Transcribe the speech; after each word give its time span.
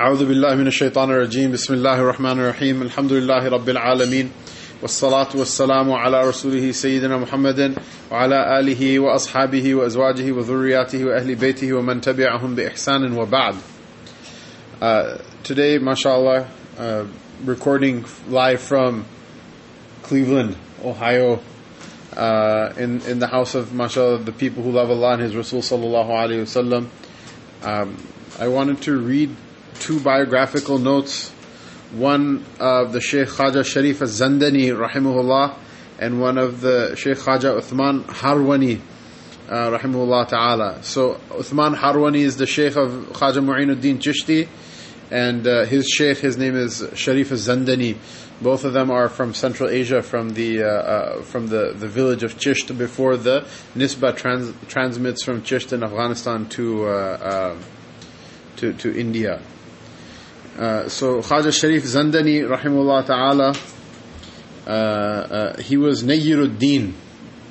أعوذ 0.00 0.26
بالله 0.26 0.54
من 0.54 0.66
الشيطان 0.66 1.10
الرجيم 1.10 1.52
بسم 1.52 1.74
الله 1.74 2.00
الرحمن 2.00 2.40
الرحيم 2.40 2.82
الحمد 2.82 3.12
لله 3.12 3.48
رب 3.48 3.68
العالمين 3.68 4.30
والصلاة 4.82 5.28
والسلام 5.34 5.92
على 5.92 6.28
رسوله 6.28 6.72
سيدنا 6.72 7.16
محمد 7.16 7.74
وعلى 8.10 8.60
آله 8.60 8.98
وأصحابه 8.98 9.74
وأزواجه 9.74 10.32
وذرياته 10.32 11.04
وأهل 11.04 11.34
بيته 11.34 11.72
ومن 11.72 12.00
تبعهم 12.00 12.54
بإحسان 12.54 13.12
وبعد 13.18 13.54
uh, 14.80 15.18
Today, 15.44 15.78
mashallah, 15.78 16.48
uh, 16.78 17.04
recording 17.44 18.04
live 18.28 18.60
from 18.60 19.04
Cleveland, 20.02 20.56
Ohio, 20.84 21.40
uh, 22.16 22.72
in 22.76 23.00
in 23.02 23.18
the 23.18 23.26
house 23.26 23.54
of 23.54 23.72
mashallah 23.72 24.18
the 24.18 24.32
people 24.32 24.62
who 24.62 24.72
love 24.72 24.90
Allah 24.90 25.14
and 25.14 25.22
His 25.22 25.36
Rasul 25.36 25.60
sallallahu 25.60 26.08
alaihi 26.08 26.42
wasallam. 26.42 26.88
Um, 27.62 27.96
I 28.38 28.48
wanted 28.48 28.82
to 28.82 28.98
read 28.98 29.30
two 29.79 29.99
biographical 29.99 30.77
notes, 30.77 31.29
one 31.91 32.45
of 32.59 32.93
the 32.93 33.01
Sheikh 33.01 33.29
Khaja 33.29 33.65
Sharif 33.65 34.01
al-Zandani 34.01 34.75
rahimahullah, 34.75 35.55
and 35.99 36.21
one 36.21 36.37
of 36.37 36.61
the 36.61 36.95
Sheikh 36.95 37.17
Khaja 37.17 37.59
Uthman 37.59 38.03
Harwani 38.03 38.79
uh, 39.49 39.77
rahimahullah 39.77 40.27
ta'ala. 40.27 40.83
So 40.83 41.15
Uthman 41.29 41.75
Harwani 41.75 42.19
is 42.19 42.37
the 42.37 42.45
Sheikh 42.45 42.75
of 42.75 42.91
Khaja 43.13 43.43
Mu'inuddin 43.43 43.97
Chishti, 43.99 44.47
and 45.11 45.47
uh, 45.47 45.65
his 45.65 45.87
Sheikh, 45.87 46.19
his 46.19 46.37
name 46.37 46.55
is 46.55 46.87
Sharif 46.93 47.31
al-Zandani. 47.31 47.97
Both 48.41 48.63
of 48.63 48.71
them 48.71 48.89
are 48.89 49.09
from 49.09 49.33
Central 49.33 49.69
Asia, 49.69 50.01
from 50.01 50.29
the 50.29 50.63
uh, 50.63 50.67
uh, 50.67 51.21
from 51.23 51.47
the, 51.47 51.73
the 51.75 51.89
village 51.89 52.23
of 52.23 52.35
Chisht 52.35 52.77
before 52.77 53.17
the 53.17 53.41
Nisba 53.75 54.15
trans- 54.15 54.53
transmits 54.69 55.23
from 55.23 55.41
Chisht 55.41 55.73
in 55.73 55.83
Afghanistan 55.83 56.47
to 56.49 56.85
uh, 56.85 56.89
uh, 56.89 57.57
to 58.57 58.71
to 58.73 58.97
India. 58.97 59.41
Uh, 60.59 60.89
so 60.89 61.21
Khaja 61.21 61.57
Sharif 61.57 61.85
Zandani, 61.85 62.45
rahimullah 62.45 63.05
ta'ala, 63.05 63.55
uh, 64.67 64.69
uh, 64.69 65.61
he 65.61 65.77
was 65.77 66.03
Nayyiruddin. 66.03 66.95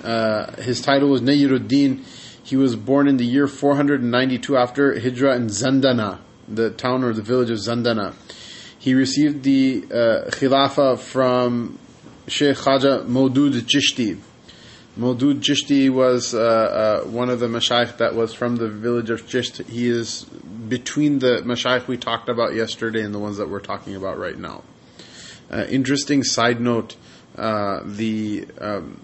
Uh, 0.04 0.52
his 0.60 0.82
title 0.82 1.08
was 1.08 1.22
Nayyiruddin. 1.22 2.04
He 2.44 2.56
was 2.56 2.76
born 2.76 3.08
in 3.08 3.16
the 3.16 3.24
year 3.24 3.46
492 3.46 4.58
after 4.58 5.00
Hijrah 5.00 5.36
in 5.36 5.46
Zandana, 5.46 6.18
the 6.46 6.68
town 6.68 7.02
or 7.02 7.14
the 7.14 7.22
village 7.22 7.48
of 7.48 7.56
Zandana. 7.56 8.12
He 8.78 8.92
received 8.92 9.42
the 9.42 9.84
uh, 9.86 9.94
Khilafah 10.28 10.98
from 10.98 11.78
Sheikh 12.26 12.58
Khaja 12.58 13.06
Maudud 13.06 13.52
Chishti. 13.62 14.18
Maudud 14.98 15.40
Chishti 15.40 15.88
was 15.88 16.34
uh, 16.34 17.02
uh, 17.04 17.08
one 17.08 17.30
of 17.30 17.40
the 17.40 17.46
mashayikh 17.46 17.96
that 17.96 18.14
was 18.14 18.34
from 18.34 18.56
the 18.56 18.68
village 18.68 19.08
of 19.08 19.22
Chisht. 19.26 19.66
He 19.66 19.88
is 19.88 20.26
between 20.68 21.18
the 21.18 21.42
mashayikh 21.44 21.86
we 21.86 21.96
talked 21.96 22.28
about 22.28 22.54
yesterday 22.54 23.02
and 23.02 23.14
the 23.14 23.18
ones 23.18 23.36
that 23.38 23.48
we're 23.48 23.60
talking 23.60 23.96
about 23.96 24.18
right 24.18 24.38
now. 24.38 24.62
Uh, 25.50 25.64
interesting 25.68 26.22
side 26.22 26.60
note: 26.60 26.96
uh, 27.36 27.80
the 27.84 28.46
um, 28.60 29.00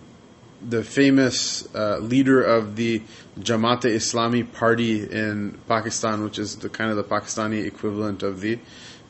the 0.67 0.83
famous 0.83 1.69
uh, 1.75 1.99
leader 1.99 2.43
of 2.43 2.77
the 2.77 3.03
Jamaat 3.39 3.83
Islami 3.83 4.51
party 4.51 5.03
in 5.03 5.59
Pakistan, 5.69 6.25
which 6.25 6.39
is 6.39 6.57
the 6.57 6.69
kind 6.69 6.91
of 6.91 6.97
the 6.97 7.05
Pakistani 7.05 7.67
equivalent 7.67 8.23
of 8.23 8.41
the 8.41 8.59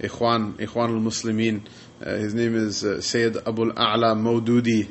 Ikhwan 0.01 0.55
Ikhwan 0.55 0.89
al 0.89 1.01
Muslimin. 1.01 1.67
Uh, 2.05 2.17
his 2.17 2.35
name 2.35 2.57
is 2.57 2.85
uh, 2.85 3.01
Sayyid 3.01 3.37
Abul 3.47 3.73
A'la 3.73 4.15
Maududi. 4.17 4.89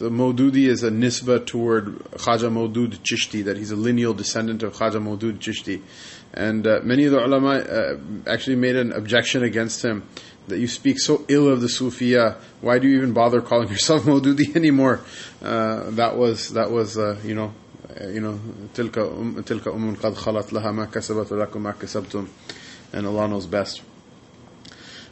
So 0.00 0.08
Modudi 0.08 0.66
is 0.66 0.82
a 0.82 0.88
nisba 0.88 1.44
toward 1.44 1.98
Khaja 2.12 2.50
Modud 2.50 3.00
Chishti, 3.00 3.44
that 3.44 3.58
he's 3.58 3.70
a 3.70 3.76
lineal 3.76 4.14
descendant 4.14 4.62
of 4.62 4.72
Khaja 4.72 4.94
Modud 4.94 5.40
Chishti. 5.40 5.82
And 6.32 6.66
uh, 6.66 6.80
many 6.82 7.04
of 7.04 7.12
the 7.12 7.22
ulama 7.22 7.58
uh, 7.58 7.98
actually 8.26 8.56
made 8.56 8.76
an 8.76 8.92
objection 8.92 9.42
against 9.42 9.84
him 9.84 10.08
that 10.48 10.58
you 10.58 10.68
speak 10.68 10.98
so 10.98 11.26
ill 11.28 11.50
of 11.50 11.60
the 11.60 11.66
Sufiya. 11.66 12.36
Why 12.62 12.78
do 12.78 12.88
you 12.88 12.96
even 12.96 13.12
bother 13.12 13.42
calling 13.42 13.68
yourself 13.74 14.04
Modudi 14.04 14.56
anymore? 14.56 15.02
Uh, 15.42 15.90
that 15.90 16.16
was, 16.16 16.54
that 16.54 16.70
was 16.70 16.96
uh, 16.96 17.20
you 17.22 17.34
know, 17.34 17.52
uh, 18.00 18.08
you 18.08 18.22
know, 18.22 18.40
tilka 18.72 19.02
um, 19.02 19.44
tilka 19.44 19.70
umun 19.70 19.98
qad 19.98 20.14
khalat 20.14 20.44
laha 20.44 20.74
ma 20.74 20.86
kasabat 20.86 21.26
lakum 21.26 21.60
ma 21.60 21.72
kasabtum. 21.72 22.26
And 22.94 23.06
Allah 23.06 23.28
knows 23.28 23.44
best. 23.44 23.82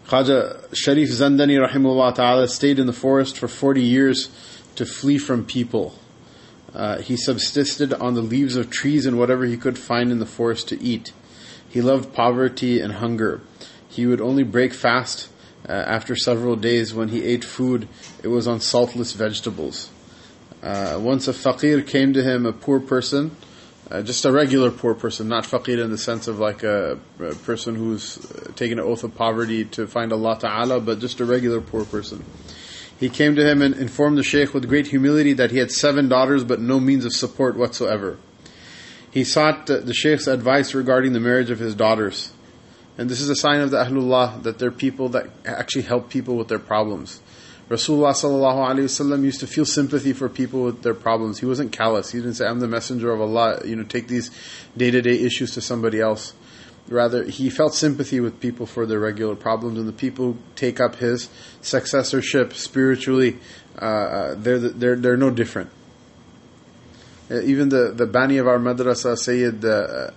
Khaja 0.06 0.74
Sharif 0.74 1.10
Zandani 1.10 1.62
rahimullah 1.62 2.14
ta'ala 2.14 2.48
stayed 2.48 2.78
in 2.78 2.86
the 2.86 2.94
forest 2.94 3.36
for 3.36 3.48
40 3.48 3.82
years 3.82 4.30
to 4.78 4.86
flee 4.86 5.18
from 5.18 5.44
people. 5.44 5.98
Uh, 6.72 6.98
he 6.98 7.16
subsisted 7.16 7.92
on 7.92 8.14
the 8.14 8.22
leaves 8.22 8.54
of 8.54 8.70
trees 8.70 9.06
and 9.06 9.18
whatever 9.18 9.44
he 9.44 9.56
could 9.56 9.76
find 9.76 10.12
in 10.12 10.20
the 10.20 10.26
forest 10.26 10.68
to 10.68 10.80
eat. 10.80 11.12
He 11.68 11.82
loved 11.82 12.14
poverty 12.14 12.80
and 12.80 12.92
hunger. 12.94 13.40
He 13.88 14.06
would 14.06 14.20
only 14.20 14.44
break 14.44 14.72
fast 14.72 15.28
uh, 15.68 15.72
after 15.72 16.14
several 16.14 16.54
days. 16.54 16.94
When 16.94 17.08
he 17.08 17.24
ate 17.24 17.44
food, 17.44 17.88
it 18.22 18.28
was 18.28 18.46
on 18.46 18.60
saltless 18.60 19.12
vegetables. 19.12 19.90
Uh, 20.62 20.98
once 21.00 21.26
a 21.26 21.32
faqir 21.32 21.84
came 21.84 22.12
to 22.12 22.22
him, 22.22 22.46
a 22.46 22.52
poor 22.52 22.78
person, 22.78 23.34
uh, 23.90 24.02
just 24.02 24.24
a 24.24 24.30
regular 24.30 24.70
poor 24.70 24.94
person, 24.94 25.28
not 25.28 25.42
faqir 25.42 25.82
in 25.82 25.90
the 25.90 25.98
sense 25.98 26.28
of 26.28 26.38
like 26.38 26.62
a, 26.62 27.00
a 27.18 27.34
person 27.34 27.74
who's 27.74 28.18
uh, 28.18 28.52
taken 28.54 28.78
an 28.78 28.84
oath 28.84 29.02
of 29.02 29.14
poverty 29.16 29.64
to 29.64 29.88
find 29.88 30.12
Allah 30.12 30.38
Ta'ala, 30.38 30.80
but 30.80 31.00
just 31.00 31.18
a 31.18 31.24
regular 31.24 31.60
poor 31.60 31.84
person. 31.84 32.24
He 32.98 33.08
came 33.08 33.36
to 33.36 33.48
him 33.48 33.62
and 33.62 33.74
informed 33.76 34.18
the 34.18 34.24
Shaykh 34.24 34.52
with 34.52 34.68
great 34.68 34.88
humility 34.88 35.32
that 35.34 35.52
he 35.52 35.58
had 35.58 35.70
seven 35.70 36.08
daughters 36.08 36.42
but 36.42 36.60
no 36.60 36.80
means 36.80 37.04
of 37.04 37.12
support 37.12 37.56
whatsoever. 37.56 38.18
He 39.10 39.24
sought 39.24 39.66
the 39.66 39.94
Shaykh's 39.94 40.26
advice 40.26 40.74
regarding 40.74 41.12
the 41.12 41.20
marriage 41.20 41.50
of 41.50 41.58
his 41.58 41.74
daughters. 41.74 42.32
And 42.98 43.08
this 43.08 43.20
is 43.20 43.28
a 43.28 43.36
sign 43.36 43.60
of 43.60 43.70
the 43.70 43.84
Ahlullah 43.84 44.42
that 44.42 44.58
they're 44.58 44.72
people 44.72 45.08
that 45.10 45.30
actually 45.46 45.82
help 45.82 46.10
people 46.10 46.36
with 46.36 46.48
their 46.48 46.58
problems. 46.58 47.20
Rasulullah 47.70 49.22
used 49.22 49.40
to 49.40 49.46
feel 49.46 49.64
sympathy 49.64 50.12
for 50.12 50.28
people 50.28 50.62
with 50.64 50.82
their 50.82 50.94
problems. 50.94 51.38
He 51.38 51.46
wasn't 51.46 51.70
callous. 51.70 52.10
He 52.10 52.18
didn't 52.18 52.34
say, 52.34 52.46
"I'm 52.46 52.60
the 52.60 52.66
messenger 52.66 53.12
of 53.12 53.20
Allah." 53.20 53.60
You 53.64 53.76
know, 53.76 53.84
take 53.84 54.08
these 54.08 54.30
day-to-day 54.76 55.20
issues 55.20 55.52
to 55.52 55.60
somebody 55.60 56.00
else. 56.00 56.32
Rather, 56.88 57.24
he 57.24 57.50
felt 57.50 57.74
sympathy 57.74 58.18
with 58.18 58.40
people 58.40 58.64
for 58.64 58.86
their 58.86 58.98
regular 58.98 59.36
problems, 59.36 59.78
and 59.78 59.86
the 59.86 59.92
people 59.92 60.32
who 60.32 60.38
take 60.56 60.80
up 60.80 60.96
his 60.96 61.28
successorship 61.60 62.54
spiritually, 62.54 63.38
uh, 63.78 64.34
they're 64.36 64.58
they're 64.58 64.96
they're 64.96 65.16
no 65.16 65.30
different. 65.30 65.70
Uh, 67.30 67.42
even 67.42 67.68
the 67.68 67.92
the 67.94 68.06
bani 68.06 68.38
of 68.38 68.46
our 68.46 68.58
madrasa, 68.58 69.18
Sayyid 69.18 69.64
uh, 69.64 70.10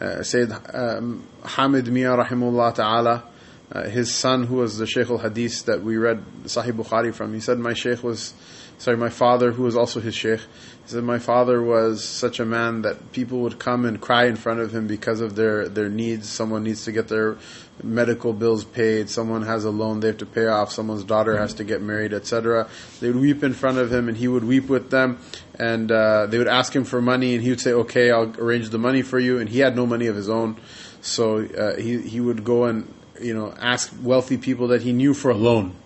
uh, 0.00 0.22
Sayyid 0.22 0.52
um, 0.72 1.26
Hamid 1.44 1.88
Mia 1.88 2.10
rahimullah 2.10 2.74
ta'ala, 2.74 3.24
uh, 3.72 3.88
his 3.88 4.14
son 4.14 4.44
who 4.44 4.56
was 4.56 4.78
the 4.78 4.86
Shaykh 4.86 5.10
al-Hadith 5.10 5.66
that 5.66 5.82
we 5.82 5.96
read 5.96 6.22
Sahih 6.44 6.72
Bukhari 6.72 7.14
from, 7.14 7.32
he 7.34 7.40
said 7.40 7.58
my 7.58 7.72
Shaykh 7.72 8.02
was, 8.02 8.34
sorry, 8.82 8.96
my 8.96 9.10
father 9.10 9.52
who 9.52 9.62
was 9.62 9.76
also 9.76 10.00
his 10.00 10.12
Shaykh, 10.12 10.40
he 10.40 10.46
said 10.86 11.04
my 11.04 11.20
father 11.20 11.62
was 11.62 12.02
such 12.02 12.40
a 12.40 12.44
man 12.44 12.82
that 12.82 13.12
people 13.12 13.38
would 13.42 13.60
come 13.60 13.84
and 13.84 14.00
cry 14.00 14.24
in 14.24 14.34
front 14.34 14.58
of 14.58 14.74
him 14.74 14.88
because 14.88 15.20
of 15.20 15.36
their, 15.36 15.68
their 15.68 15.88
needs. 15.88 16.28
Someone 16.28 16.64
needs 16.64 16.84
to 16.86 16.92
get 16.92 17.06
their 17.06 17.36
medical 17.84 18.32
bills 18.32 18.64
paid, 18.64 19.08
someone 19.08 19.42
has 19.42 19.64
a 19.64 19.70
loan 19.70 20.00
they 20.00 20.08
have 20.08 20.18
to 20.18 20.26
pay 20.26 20.46
off, 20.46 20.72
someone's 20.72 21.04
daughter 21.04 21.38
has 21.38 21.54
to 21.54 21.64
get 21.64 21.80
married, 21.80 22.12
etc. 22.12 22.68
They 23.00 23.06
would 23.08 23.20
weep 23.20 23.44
in 23.44 23.54
front 23.54 23.78
of 23.78 23.92
him 23.92 24.08
and 24.08 24.16
he 24.16 24.26
would 24.26 24.44
weep 24.44 24.68
with 24.68 24.90
them 24.90 25.20
and 25.60 25.90
uh, 25.90 26.26
they 26.26 26.38
would 26.38 26.48
ask 26.48 26.74
him 26.74 26.82
for 26.82 27.00
money 27.00 27.34
and 27.34 27.42
he 27.42 27.50
would 27.50 27.60
say, 27.60 27.72
okay, 27.72 28.10
I'll 28.10 28.34
arrange 28.36 28.70
the 28.70 28.78
money 28.78 29.02
for 29.02 29.20
you 29.20 29.38
and 29.38 29.48
he 29.48 29.60
had 29.60 29.76
no 29.76 29.86
money 29.86 30.08
of 30.08 30.16
his 30.16 30.28
own. 30.28 30.56
So 31.02 31.44
uh, 31.44 31.76
he, 31.76 32.00
he 32.00 32.20
would 32.20 32.42
go 32.42 32.64
and 32.64 32.92
you 33.20 33.34
know, 33.34 33.54
ask 33.60 33.92
wealthy 34.02 34.38
people 34.38 34.68
that 34.68 34.82
he 34.82 34.92
knew 34.92 35.14
for 35.14 35.30
a 35.30 35.36
loan. 35.36 35.76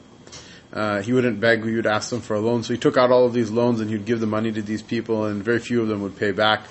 Uh, 0.77 1.01
he 1.01 1.15
wouldn't 1.15 1.41
beg, 1.41 1.65
he 1.65 1.75
would 1.75 1.87
ask 1.87 2.11
them 2.11 2.21
for 2.21 2.37
a 2.37 2.41
loan. 2.41 2.63
So 2.63 2.75
he 2.75 2.79
took 2.79 2.99
out 2.99 3.11
all 3.11 3.25
of 3.25 3.33
these 3.33 3.51
loans 3.51 3.81
and 3.81 3.89
he 3.89 3.97
would 3.97 4.05
give 4.05 4.21
the 4.21 4.27
money 4.27 4.53
to 4.53 4.61
these 4.61 4.83
people 4.83 5.25
and 5.25 5.43
very 5.43 5.59
few 5.59 5.81
of 5.81 5.89
them 5.89 6.03
would 6.03 6.19
pay 6.19 6.33
back. 6.33 6.67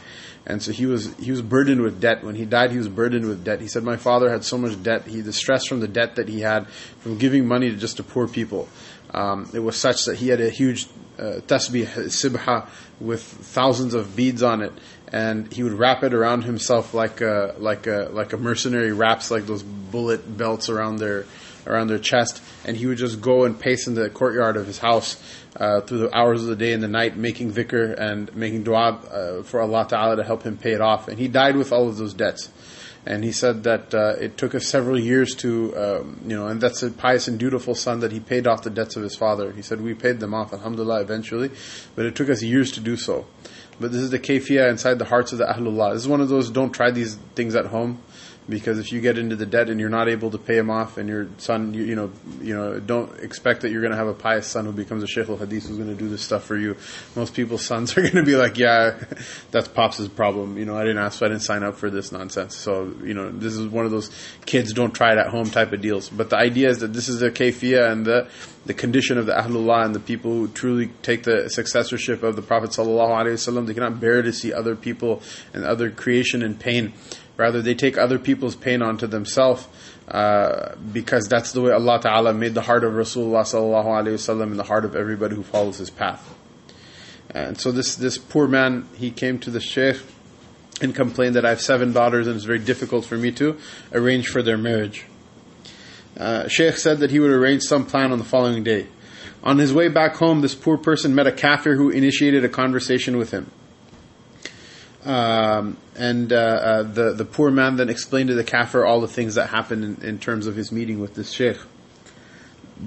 And 0.46 0.62
so 0.62 0.72
he 0.72 0.86
was, 0.86 1.12
he 1.16 1.32
was 1.32 1.42
burdened 1.42 1.82
with 1.82 2.00
debt. 2.00 2.24
When 2.24 2.36
he 2.36 2.46
died, 2.46 2.70
he 2.70 2.78
was 2.78 2.88
burdened 2.88 3.28
with 3.28 3.44
debt. 3.44 3.62
He 3.62 3.68
said, 3.68 3.84
my 3.84 3.98
father 3.98 4.30
had 4.30 4.44
so 4.44 4.60
much 4.60 4.82
debt. 4.84 5.08
He, 5.08 5.22
the 5.22 5.34
stress 5.34 5.66
from 5.66 5.80
the 5.80 5.88
debt 5.88 6.18
that 6.18 6.30
he 6.30 6.42
had 6.42 6.70
from 7.00 7.18
giving 7.18 7.48
money 7.48 7.72
to 7.72 7.76
just 7.76 7.98
to 7.98 8.04
poor 8.04 8.28
people. 8.28 8.70
Um, 9.12 9.50
it 9.56 9.60
was 9.60 9.76
such 9.76 10.06
that 10.06 10.18
he 10.18 10.28
had 10.28 10.40
a 10.40 10.52
huge 10.52 10.86
uh, 11.18 11.40
tasbih, 11.48 11.88
sibha, 12.10 12.68
with 13.00 13.24
thousands 13.24 13.94
of 13.94 14.16
beads 14.16 14.44
on 14.44 14.62
it, 14.62 14.74
and 15.08 15.52
he 15.52 15.64
would 15.64 15.74
wrap 15.74 16.04
it 16.04 16.14
around 16.14 16.44
himself 16.44 16.94
like 16.94 17.22
a 17.22 17.56
like 17.58 17.88
a 17.88 18.10
like 18.12 18.34
a 18.34 18.38
mercenary 18.38 18.92
wraps 18.92 19.32
like 19.32 19.46
those 19.46 19.64
bullet 19.64 20.38
belts 20.38 20.70
around 20.70 20.98
their 20.98 21.26
around 21.68 21.88
their 21.88 22.00
chest, 22.00 22.42
and 22.66 22.78
he 22.78 22.86
would 22.86 22.98
just 22.98 23.22
go 23.22 23.44
and 23.44 23.60
pace 23.60 23.88
in 23.88 23.96
the 23.96 24.10
courtyard 24.10 24.58
of 24.58 24.68
his 24.68 24.80
house 24.80 25.22
uh, 25.58 25.82
through 25.82 26.00
the 26.00 26.16
hours 26.16 26.44
of 26.44 26.50
the 26.50 26.56
day 26.56 26.74
and 26.74 26.84
the 26.84 26.88
night, 26.88 27.18
making 27.18 27.54
dhikr 27.54 27.98
and 27.98 28.36
making 28.36 28.64
dua 28.64 28.90
uh, 28.90 29.44
for 29.44 29.62
Allah 29.62 29.88
Taala 29.90 30.18
to 30.18 30.24
help 30.24 30.44
him 30.44 30.58
pay 30.58 30.74
it 30.74 30.82
off. 30.82 31.08
And 31.08 31.18
he 31.18 31.28
died 31.28 31.56
with 31.56 31.72
all 31.72 31.88
of 31.88 31.98
those 31.98 32.14
debts. 32.14 32.50
And 33.08 33.24
he 33.24 33.32
said 33.32 33.64
that 33.64 33.94
uh, 33.94 34.16
it 34.20 34.36
took 34.36 34.56
us 34.56 34.66
several 34.66 34.98
years 34.98 35.36
to, 35.36 35.78
um, 35.78 36.22
you 36.24 36.36
know, 36.36 36.48
and 36.48 36.60
that's 36.60 36.82
a 36.82 36.90
pious 36.90 37.28
and 37.28 37.38
dutiful 37.38 37.76
son 37.76 38.00
that 38.00 38.12
he 38.12 38.20
paid 38.20 38.48
off 38.48 38.64
the 38.64 38.72
debts 38.72 38.96
of 38.96 39.04
his 39.04 39.16
father. 39.16 39.52
He 39.52 39.62
said 39.62 39.80
we 39.80 39.94
paid 39.94 40.20
them 40.20 40.34
off, 40.34 40.52
alhamdulillah, 40.54 41.02
eventually, 41.02 41.52
but 41.96 42.08
it 42.08 42.16
took 42.16 42.30
us 42.30 42.42
years 42.42 42.72
to 42.72 42.80
do 42.80 42.98
so. 42.98 43.28
But 43.80 43.92
this 43.92 44.02
is 44.02 44.10
the 44.10 44.20
kayfiyah 44.20 44.70
inside 44.70 45.00
the 45.00 45.06
hearts 45.06 45.34
of 45.34 45.38
the 45.38 45.46
Ahlullah. 45.46 45.94
This 45.94 46.04
is 46.04 46.08
one 46.08 46.22
of 46.22 46.30
those 46.30 46.50
don't 46.50 46.72
try 46.72 46.92
these 46.92 47.16
things 47.36 47.56
at 47.56 47.68
home. 47.68 48.02
Because 48.48 48.78
if 48.78 48.92
you 48.92 49.02
get 49.02 49.18
into 49.18 49.36
the 49.36 49.46
debt 49.46 49.70
and 49.70 49.80
you're 49.80 49.90
not 49.90 50.08
able 50.08 50.30
to 50.32 50.38
pay 50.38 50.58
him 50.58 50.70
off, 50.70 50.98
and 50.98 51.10
your 51.10 51.28
son, 51.38 51.74
you, 51.74 51.84
you 51.84 51.96
know, 51.96 52.12
you 52.42 52.56
know, 52.56 52.80
don't 52.80 53.20
expect 53.20 53.62
that 53.62 53.72
you're 53.72 53.82
going 53.82 53.92
to 53.92 53.98
have 53.98 54.08
a 54.08 54.14
pious 54.14 54.46
son 54.46 54.66
who 54.66 54.72
becomes 54.72 55.02
a 55.02 55.08
sheikh 55.08 55.30
al 55.30 55.38
hadith 55.38 55.68
who's 55.68 55.78
going 55.78 55.90
to 55.90 55.96
do 55.96 56.08
this 56.08 56.22
stuff 56.22 56.44
for 56.44 56.56
you. 56.56 56.78
Most 57.16 57.34
people's 57.34 57.66
sons 57.66 57.98
are 57.98 58.02
going 58.02 58.16
to 58.16 58.24
be 58.24 58.36
like, 58.36 58.58
yeah, 58.58 59.04
that's 59.52 59.68
pops' 59.68 60.08
problem. 60.08 60.58
You 60.58 60.66
know, 60.66 60.78
I 60.78 60.82
didn't 60.82 61.00
ask, 61.00 61.24
I 61.24 61.28
didn't 61.28 61.42
sign 61.42 61.64
up 61.64 61.76
for 61.76 61.90
this 61.90 62.12
nonsense. 62.12 62.56
So 62.56 62.94
you 63.04 63.14
know, 63.14 63.32
this 63.32 63.56
is 63.56 63.68
one 63.68 63.86
of 63.86 63.92
those 63.92 64.12
kids 64.46 64.74
don't 64.74 64.94
try 64.94 65.14
it 65.14 65.18
at 65.18 65.28
home 65.28 65.50
type 65.50 65.74
of 65.74 65.82
deals. 65.82 66.10
But 66.10 66.30
the 66.30 66.38
idea 66.38 66.70
is 66.70 66.80
that 66.80 66.94
this 66.94 67.10
is 67.10 67.20
the 67.20 67.32
kayfiyah 67.32 67.92
and 67.92 68.06
the 68.06 68.28
the 68.66 68.74
condition 68.74 69.18
of 69.18 69.26
the 69.28 69.34
Ahlullah 69.34 69.86
and 69.86 69.94
the 69.94 70.00
people 70.00 70.32
who 70.32 70.48
truly 70.48 70.88
take 71.04 71.24
the 71.24 71.50
successorship 71.50 72.24
of 72.24 72.36
the 72.36 72.42
Prophet 72.42 72.72
ﷺ, 72.72 73.68
they 73.68 73.74
cannot 73.74 74.00
bear 74.00 74.24
to 74.24 74.34
see 74.34 74.52
other 74.52 74.76
people 74.76 75.22
and 75.54 75.64
other 75.64 75.92
creation 75.92 76.42
in 76.42 76.56
pain. 76.56 76.94
Rather, 77.38 77.62
they 77.62 77.76
take 77.76 77.98
other 77.98 78.18
people's 78.18 78.56
pain 78.56 78.82
onto 78.82 79.08
themselves 79.08 79.68
uh, 80.08 80.76
because 80.94 81.28
that's 81.28 81.52
the 81.52 81.62
way 81.62 81.72
Allah 81.72 82.00
Ta'ala 82.00 82.34
made 82.34 82.54
the 82.54 82.62
heart 82.62 82.84
of 82.84 82.94
Rasulullah 82.94 83.44
Sallallahu 83.44 84.42
and 84.42 84.60
the 84.60 84.64
heart 84.64 84.86
of 84.86 84.96
everybody 84.96 85.36
who 85.36 85.44
follows 85.44 85.78
his 85.78 85.90
path. 85.90 86.34
And 87.32 87.60
so 87.60 87.72
this, 87.72 87.96
this 87.96 88.18
poor 88.18 88.48
man, 88.48 88.88
he 88.96 89.12
came 89.12 89.40
to 89.40 89.52
the 89.52 89.60
Shaykh 89.60 89.98
and 90.82 90.96
complained 90.96 91.36
that 91.36 91.46
I 91.46 91.50
have 91.50 91.62
seven 91.62 91.92
daughters 91.92 92.28
and 92.28 92.36
it's 92.36 92.46
very 92.46 92.60
difficult 92.60 93.06
for 93.06 93.18
me 93.18 93.32
to 93.34 93.58
arrange 93.92 94.28
for 94.28 94.42
their 94.42 94.58
marriage. 94.58 95.06
Uh, 96.18 96.48
Shaykh 96.48 96.78
said 96.78 97.00
that 97.00 97.12
he 97.12 97.20
would 97.20 97.32
arrange 97.32 97.64
some 97.64 97.86
plan 97.86 98.12
on 98.12 98.20
the 98.20 98.24
following 98.26 98.64
day. 98.64 98.88
On 99.44 99.58
his 99.58 99.74
way 99.74 99.90
back 99.90 100.16
home, 100.16 100.42
this 100.42 100.56
poor 100.56 100.78
person 100.78 101.14
met 101.14 101.28
a 101.28 101.32
kafir 101.32 101.76
who 101.76 101.90
initiated 101.90 102.46
a 102.46 102.50
conversation 102.50 103.18
with 103.18 103.32
him. 103.32 103.52
Um, 105.06 105.78
and 105.96 106.34
uh, 106.34 106.36
uh, 106.36 106.84
the 106.84 107.14
the 107.14 107.26
poor 107.26 107.52
man 107.52 107.76
then 107.76 107.90
explained 107.90 108.30
to 108.30 108.36
the 108.36 108.44
kafir 108.44 108.84
all 108.84 109.02
the 109.02 109.08
things 109.08 109.36
that 109.36 109.50
happened 109.50 109.84
in, 109.84 110.04
in, 110.04 110.20
terms 110.20 110.48
of 110.48 110.56
his 110.56 110.72
meeting 110.72 111.00
with 111.00 111.14
this 111.14 111.32
sheikh. 111.32 111.58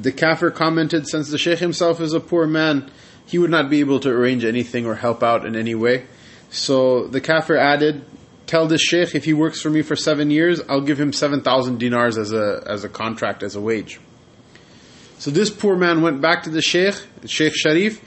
The 0.00 0.10
kafir 0.10 0.50
commented, 0.50 1.06
since 1.06 1.30
the 1.30 1.38
sheikh 1.38 1.60
himself 1.60 2.00
is 2.00 2.12
a 2.14 2.20
poor 2.20 2.48
man, 2.48 2.90
he 3.24 3.38
would 3.38 3.52
not 3.52 3.70
be 3.70 3.78
able 3.78 4.00
to 4.00 4.10
arrange 4.10 4.44
anything 4.44 4.84
or 4.84 4.96
help 4.96 5.22
out 5.22 5.46
in 5.46 5.54
any 5.54 5.76
way. 5.76 6.06
So 6.50 7.06
the 7.06 7.20
kafir 7.20 7.56
added, 7.56 8.04
"Tell 8.48 8.66
this 8.66 8.82
sheikh 8.82 9.14
if 9.14 9.24
he 9.24 9.32
works 9.32 9.60
for 9.60 9.70
me 9.70 9.82
for 9.82 9.94
seven 9.94 10.32
years, 10.32 10.60
I'll 10.68 10.80
give 10.80 10.98
him 10.98 11.12
seven 11.12 11.42
thousand 11.42 11.78
dinars 11.78 12.18
as 12.18 12.32
a 12.32 12.64
as 12.66 12.82
a 12.82 12.88
contract 12.88 13.44
as 13.44 13.54
a 13.54 13.60
wage." 13.60 14.00
So 15.18 15.30
this 15.30 15.50
poor 15.50 15.76
man 15.76 16.02
went 16.02 16.20
back 16.20 16.44
to 16.44 16.50
the 16.50 16.62
sheikh, 16.62 16.94
Sheikh 17.26 17.54
Sharif, 17.54 18.00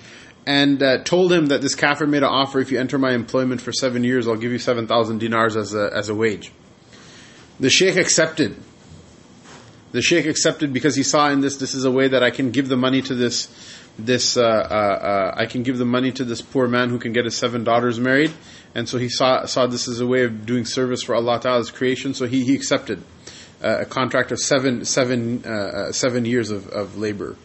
and 0.45 0.81
uh, 0.81 1.03
told 1.03 1.31
him 1.31 1.47
that 1.47 1.61
this 1.61 1.75
kafir 1.75 2.07
made 2.07 2.23
an 2.23 2.29
offer 2.29 2.59
if 2.59 2.71
you 2.71 2.79
enter 2.79 2.97
my 2.97 3.13
employment 3.13 3.61
for 3.61 3.71
seven 3.71 4.03
years, 4.03 4.27
I'll 4.27 4.35
give 4.35 4.51
you 4.51 4.57
7,000 4.57 5.19
dinars 5.19 5.55
as 5.55 5.73
a, 5.75 5.91
as 5.93 6.09
a 6.09 6.15
wage. 6.15 6.51
The 7.59 7.69
sheikh 7.69 7.95
accepted. 7.95 8.55
The 9.91 10.01
sheikh 10.01 10.25
accepted 10.25 10.73
because 10.73 10.95
he 10.95 11.03
saw 11.03 11.29
in 11.29 11.41
this, 11.41 11.57
this 11.57 11.75
is 11.75 11.85
a 11.85 11.91
way 11.91 12.07
that 12.07 12.23
I 12.23 12.31
can 12.31 12.51
give 12.51 12.69
the 12.69 12.77
money 12.77 13.01
to 13.03 13.13
this, 13.13 13.49
this, 13.99 14.35
uh, 14.35 14.41
uh, 14.41 14.45
uh 14.45 15.33
I 15.35 15.45
can 15.45 15.61
give 15.63 15.77
the 15.77 15.85
money 15.85 16.11
to 16.13 16.23
this 16.23 16.41
poor 16.41 16.67
man 16.67 16.89
who 16.89 16.97
can 16.97 17.13
get 17.13 17.25
his 17.25 17.35
seven 17.35 17.63
daughters 17.63 17.99
married. 17.99 18.31
And 18.73 18.89
so 18.89 18.97
he 18.97 19.09
saw, 19.09 19.45
saw 19.45 19.67
this 19.67 19.87
as 19.87 19.99
a 19.99 20.07
way 20.07 20.23
of 20.23 20.45
doing 20.45 20.65
service 20.65 21.03
for 21.03 21.13
Allah 21.13 21.39
Ta'ala's 21.39 21.69
creation, 21.69 22.13
so 22.13 22.25
he, 22.25 22.45
he 22.45 22.55
accepted 22.55 23.03
uh, 23.61 23.81
a 23.81 23.85
contract 23.85 24.31
of 24.31 24.39
seven, 24.39 24.85
seven, 24.85 25.45
uh, 25.45 25.91
seven 25.91 26.25
years 26.25 26.49
of, 26.49 26.67
of 26.69 26.97
labor. 26.97 27.35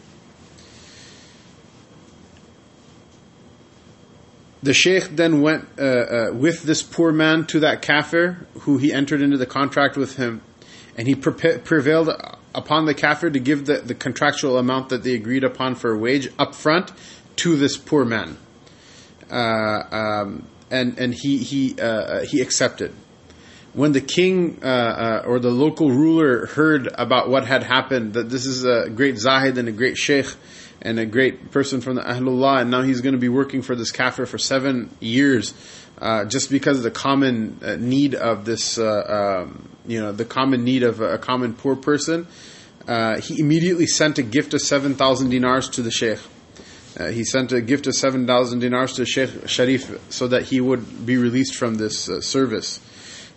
The 4.67 4.73
sheikh 4.73 5.15
then 5.15 5.41
went 5.41 5.65
uh, 5.79 5.81
uh, 5.81 6.33
with 6.33 6.63
this 6.63 6.83
poor 6.83 7.13
man 7.13 7.45
to 7.45 7.61
that 7.61 7.81
kafir 7.81 8.45
who 8.63 8.77
he 8.77 8.91
entered 8.91 9.21
into 9.21 9.37
the 9.37 9.45
contract 9.45 9.95
with 9.95 10.17
him, 10.17 10.41
and 10.97 11.07
he 11.07 11.15
pre- 11.15 11.59
prevailed 11.59 12.09
upon 12.53 12.85
the 12.85 12.93
kafir 12.93 13.29
to 13.29 13.39
give 13.39 13.65
the, 13.65 13.77
the 13.77 13.95
contractual 13.95 14.57
amount 14.57 14.89
that 14.89 15.03
they 15.03 15.13
agreed 15.13 15.45
upon 15.45 15.75
for 15.75 15.93
a 15.93 15.97
wage 15.97 16.27
up 16.37 16.53
front 16.53 16.91
to 17.37 17.55
this 17.55 17.77
poor 17.77 18.03
man. 18.03 18.35
Uh, 19.31 19.83
um, 19.89 20.45
and 20.69 20.99
and 20.99 21.13
he 21.13 21.37
he 21.37 21.79
uh, 21.79 21.85
uh, 21.85 22.25
he 22.25 22.41
accepted. 22.41 22.93
When 23.71 23.93
the 23.93 24.01
king 24.01 24.61
uh, 24.65 25.23
or 25.25 25.39
the 25.39 25.49
local 25.49 25.91
ruler 25.91 26.47
heard 26.47 26.89
about 26.93 27.29
what 27.29 27.45
had 27.45 27.63
happened, 27.63 28.15
that 28.15 28.29
this 28.29 28.45
is 28.45 28.65
a 28.65 28.89
great 28.89 29.17
zahid 29.17 29.57
and 29.57 29.69
a 29.69 29.71
great 29.71 29.97
sheikh, 29.97 30.25
and 30.81 30.99
a 30.99 31.05
great 31.05 31.51
person 31.51 31.81
from 31.81 31.95
the 31.95 32.01
Ahlullah, 32.01 32.61
and 32.61 32.71
now 32.71 32.81
he's 32.81 33.01
going 33.01 33.13
to 33.13 33.19
be 33.19 33.29
working 33.29 33.61
for 33.61 33.75
this 33.75 33.91
kafir 33.91 34.25
for 34.25 34.37
seven 34.37 34.89
years, 34.99 35.53
uh, 35.99 36.25
just 36.25 36.49
because 36.49 36.77
of 36.77 36.83
the 36.83 36.91
common 36.91 37.59
uh, 37.63 37.75
need 37.75 38.15
of 38.15 38.45
this, 38.45 38.77
uh, 38.77 39.43
um, 39.43 39.69
you 39.87 39.99
know, 39.99 40.11
the 40.11 40.25
common 40.25 40.63
need 40.63 40.83
of 40.83 41.01
a, 41.01 41.17
common 41.17 41.53
poor 41.53 41.75
person. 41.75 42.27
Uh, 42.87 43.19
he 43.19 43.39
immediately 43.39 43.87
sent 43.87 44.17
a 44.17 44.23
gift 44.23 44.53
of 44.53 44.61
7,000 44.61 45.29
dinars 45.29 45.69
to 45.69 45.81
the 45.81 45.91
sheikh. 45.91 46.19
Uh, 46.97 47.09
he 47.09 47.23
sent 47.23 47.51
a 47.51 47.61
gift 47.61 47.85
of 47.85 47.93
7,000 47.93 48.59
dinars 48.59 48.93
to 48.93 49.05
Sheikh 49.05 49.47
Sharif 49.47 50.11
so 50.11 50.27
that 50.27 50.43
he 50.43 50.59
would 50.59 51.05
be 51.05 51.17
released 51.17 51.55
from 51.55 51.75
this 51.75 52.09
uh, 52.09 52.21
service. 52.21 52.79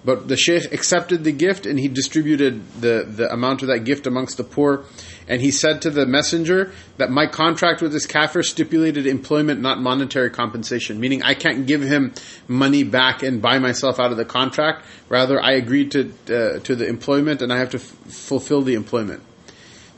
But 0.03 0.29
the 0.29 0.37
sheikh 0.37 0.73
accepted 0.73 1.25
the 1.25 1.33
gift 1.33 1.67
and 1.67 1.79
he 1.79 1.89
distributed 1.89 2.67
the, 2.81 3.05
the 3.07 3.31
amount 3.31 3.61
of 3.61 3.69
that 3.69 3.81
gift 3.81 4.07
amongst 4.07 4.39
the 4.39 4.45
poor. 4.45 4.85
And 5.31 5.41
he 5.41 5.53
said 5.53 5.83
to 5.83 5.91
the 5.91 6.07
messenger 6.07 6.73
that 6.97 7.09
my 7.09 7.29
contract 7.29 7.83
with 7.83 7.93
this 7.93 8.05
kafir 8.05 8.43
stipulated 8.43 9.07
employment, 9.07 9.61
not 9.61 9.81
monetary 9.81 10.29
compensation, 10.29 10.99
meaning 10.99 11.23
I 11.23 11.35
can't 11.35 11.69
give 11.69 11.83
him 11.83 12.15
money 12.49 12.83
back 12.83 13.23
and 13.23 13.41
buy 13.41 13.61
myself 13.61 14.01
out 14.01 14.11
of 14.11 14.17
the 14.17 14.25
contract. 14.25 14.85
Rather, 15.09 15.41
I 15.41 15.53
agreed 15.53 15.93
to, 15.93 16.11
uh, 16.27 16.59
to 16.59 16.75
the 16.75 16.89
employment 16.89 17.43
and 17.43 17.53
I 17.53 17.59
have 17.59 17.71
to 17.71 17.77
f- 17.77 17.85
fulfill 17.85 18.63
the 18.63 18.75
employment. 18.75 19.23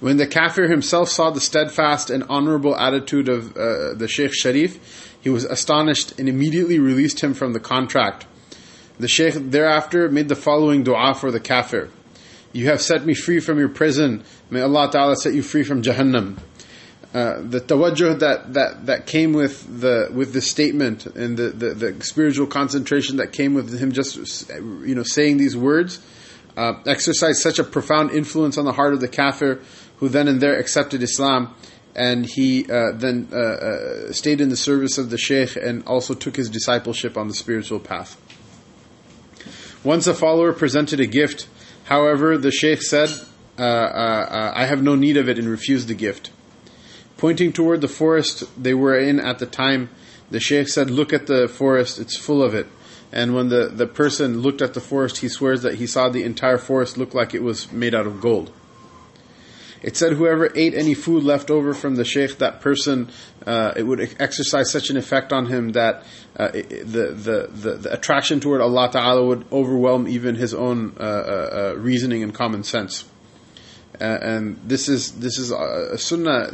When 0.00 0.19
the 0.19 0.26
kafir 0.26 0.69
himself 0.69 1.08
saw 1.08 1.31
the 1.31 1.40
steadfast 1.40 2.11
and 2.11 2.25
honorable 2.29 2.76
attitude 2.76 3.31
of 3.31 3.56
uh, 3.56 3.94
the 3.94 4.08
Sheikh 4.08 4.34
Sharif, 4.34 5.17
he 5.23 5.31
was 5.31 5.44
astonished 5.44 6.19
and 6.19 6.29
immediately 6.29 6.79
released 6.79 7.20
him 7.20 7.32
from 7.32 7.55
the 7.55 7.61
contract. 7.61 8.26
The 8.99 9.08
Sheikh 9.08 9.32
thereafter 9.34 10.11
made 10.11 10.29
the 10.29 10.37
following 10.37 10.82
dua 10.82 11.14
for 11.14 11.31
the 11.31 11.40
kafir. 11.40 11.88
You 12.52 12.66
have 12.66 12.82
set 12.82 13.04
me 13.04 13.14
free 13.14 13.40
from 13.40 13.58
your 13.58 13.69
prison. 13.69 14.25
May 14.50 14.60
Allah 14.60 14.90
Ta'ala 14.90 15.16
set 15.16 15.34
you 15.34 15.43
free 15.43 15.62
from 15.62 15.82
Jahannam. 15.82 16.38
Uh, 17.14 17.43
the 17.43 17.60
tawajjuh 17.60 18.20
that, 18.20 18.54
that, 18.54 18.87
that 18.87 19.06
came 19.06 19.34
with 19.34 19.81
the 19.81 20.08
with 20.14 20.32
the 20.32 20.40
statement 20.40 21.04
and 21.04 21.37
the, 21.37 21.50
the, 21.50 21.75
the, 21.75 22.04
spiritual 22.04 22.46
concentration 22.46 23.19
that 23.19 23.32
came 23.32 23.52
with 23.52 23.78
him 23.78 23.93
just 23.93 24.49
you 24.49 24.94
know 24.94 25.02
saying 25.02 25.37
these 25.37 25.54
words 25.54 26.00
uh, 26.56 26.72
exercised 26.87 27.43
such 27.43 27.58
a 27.58 27.64
profound 27.64 28.12
influence 28.12 28.56
on 28.56 28.64
the 28.64 28.72
heart 28.72 28.94
of 28.94 29.00
the 29.00 29.08
kafir 29.08 29.60
who 29.98 30.08
then 30.08 30.26
and 30.26 30.41
there 30.41 30.58
accepted 30.58 31.03
Islam 31.03 31.55
and 31.94 32.24
he 32.24 32.65
uh, 32.65 32.93
then 32.94 33.29
uh, 33.31 33.36
uh, 33.36 34.12
stayed 34.12 34.41
in 34.41 34.48
the 34.48 34.56
service 34.56 34.96
of 34.96 35.10
the 35.10 35.19
sheikh 35.19 35.56
and 35.56 35.84
also 35.86 36.15
took 36.15 36.36
his 36.36 36.48
discipleship 36.48 37.19
on 37.19 37.29
the 37.29 37.34
spiritual 37.34 37.79
path. 37.79 38.19
Once 39.84 40.06
a 40.06 40.15
follower 40.15 40.53
presented 40.53 41.00
a 41.00 41.06
gift, 41.06 41.46
however, 41.84 42.39
the 42.39 42.51
sheikh 42.51 42.82
said, 42.82 43.10
uh, 43.58 43.62
uh, 43.62 43.65
uh, 43.65 44.53
I 44.55 44.67
have 44.67 44.82
no 44.82 44.94
need 44.94 45.17
of 45.17 45.29
it 45.29 45.39
and 45.39 45.48
refused 45.48 45.89
the 45.89 45.94
gift. 45.94 46.31
Pointing 47.17 47.53
toward 47.53 47.81
the 47.81 47.89
forest 47.89 48.44
they 48.60 48.74
were 48.74 48.98
in 48.98 49.20
at 49.20 49.39
the 49.39 49.46
time, 49.46 49.91
the 50.31 50.41
sheikh 50.41 50.69
said, 50.69 50.91
Look 50.91 51.12
at 51.12 51.27
the 51.27 51.46
forest, 51.46 51.98
it's 51.98 52.17
full 52.17 52.43
of 52.43 52.55
it. 52.55 52.67
And 53.12 53.34
when 53.34 53.48
the, 53.48 53.69
the 53.69 53.86
person 53.86 54.41
looked 54.41 54.62
at 54.62 54.72
the 54.72 54.81
forest, 54.81 55.19
he 55.19 55.29
swears 55.29 55.62
that 55.62 55.74
he 55.74 55.86
saw 55.86 56.08
the 56.08 56.24
entire 56.24 56.56
forest 56.56 56.96
look 56.96 57.12
like 57.12 57.34
it 57.34 57.43
was 57.43 57.70
made 57.70 57.94
out 57.94 58.06
of 58.06 58.20
gold. 58.20 58.51
It 59.82 59.96
said 59.96 60.12
whoever 60.12 60.51
ate 60.55 60.74
any 60.74 60.94
food 60.94 61.24
left 61.24 61.51
over 61.51 61.74
from 61.74 61.96
the 61.96 62.05
sheikh, 62.05 62.39
that 62.39 62.60
person, 62.60 63.10
uh, 63.44 63.72
it 63.77 63.82
would 63.82 64.15
exercise 64.20 64.70
such 64.70 64.91
an 64.91 64.96
effect 64.96 65.32
on 65.32 65.46
him 65.46 65.70
that 65.72 66.05
uh, 66.36 66.48
the, 66.53 67.12
the, 67.15 67.48
the, 67.53 67.77
the, 67.77 67.93
attraction 67.93 68.41
toward 68.41 68.60
Allah 68.60 68.91
Ta'ala 68.93 69.27
would 69.27 69.44
overwhelm 69.51 70.06
even 70.06 70.36
his 70.36 70.55
own 70.55 70.96
uh, 70.98 71.03
uh, 71.03 71.72
uh 71.74 71.79
reasoning 71.79 72.22
and 72.22 72.32
common 72.32 72.62
sense. 72.62 73.05
Uh, 74.01 74.05
and 74.05 74.60
this 74.65 74.89
is 74.89 75.12
this 75.12 75.39
is 75.39 75.51
a 75.51 75.98
sunnah. 75.98 76.51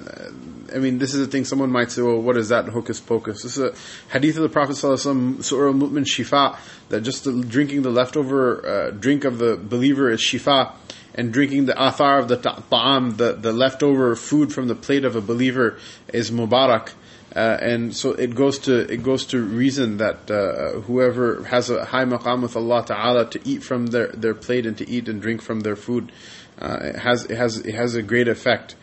I 0.74 0.78
mean, 0.78 0.98
this 0.98 1.14
is 1.14 1.26
a 1.26 1.30
thing 1.30 1.44
someone 1.44 1.70
might 1.70 1.90
say, 1.90 2.02
well, 2.02 2.20
what 2.20 2.36
is 2.36 2.48
that 2.48 2.68
hocus 2.68 3.00
pocus? 3.00 3.42
This 3.42 3.56
is 3.56 3.64
a 3.64 4.12
hadith 4.12 4.36
of 4.36 4.42
the 4.42 4.48
Prophet 4.48 4.74
Su'r 4.74 4.92
al-Mu'min 4.92 6.04
Shifa, 6.04 6.58
that 6.88 7.02
just 7.02 7.24
the, 7.24 7.40
drinking 7.40 7.82
the 7.82 7.90
leftover 7.90 8.92
drink 8.98 9.24
of 9.24 9.38
the 9.38 9.56
believer 9.56 10.10
is 10.10 10.20
Shifa 10.20 10.74
and 11.18 11.32
drinking 11.32 11.66
the 11.66 11.72
athar 11.72 12.20
of 12.20 12.28
the 12.28 12.36
ta'am, 12.36 13.16
the, 13.16 13.32
the 13.32 13.52
leftover 13.52 14.14
food 14.14 14.52
from 14.52 14.68
the 14.68 14.74
plate 14.76 15.04
of 15.04 15.16
a 15.16 15.20
believer 15.20 15.76
is 16.14 16.30
mubarak. 16.30 16.92
Uh, 17.34 17.58
and 17.60 17.94
so 17.94 18.12
it 18.12 18.34
goes 18.34 18.58
to 18.60 18.90
it 18.90 19.02
goes 19.02 19.26
to 19.26 19.42
reason 19.42 19.98
that 19.98 20.30
uh, 20.30 20.80
whoever 20.82 21.42
has 21.44 21.68
a 21.70 21.84
high 21.84 22.04
maqam 22.04 22.40
with 22.40 22.56
Allah 22.56 22.84
Taala 22.84 23.30
to 23.32 23.40
eat 23.44 23.62
from 23.62 23.86
their, 23.88 24.06
their 24.08 24.32
plate 24.32 24.64
and 24.64 24.78
to 24.78 24.88
eat 24.88 25.08
and 25.08 25.20
drink 25.20 25.42
from 25.42 25.60
their 25.60 25.76
food, 25.76 26.10
uh, 26.58 26.78
it 26.82 26.96
has 26.96 27.24
it 27.26 27.36
has 27.36 27.58
it 27.58 27.74
has 27.74 27.96
a 27.96 28.02
great 28.02 28.28
effect. 28.28 28.76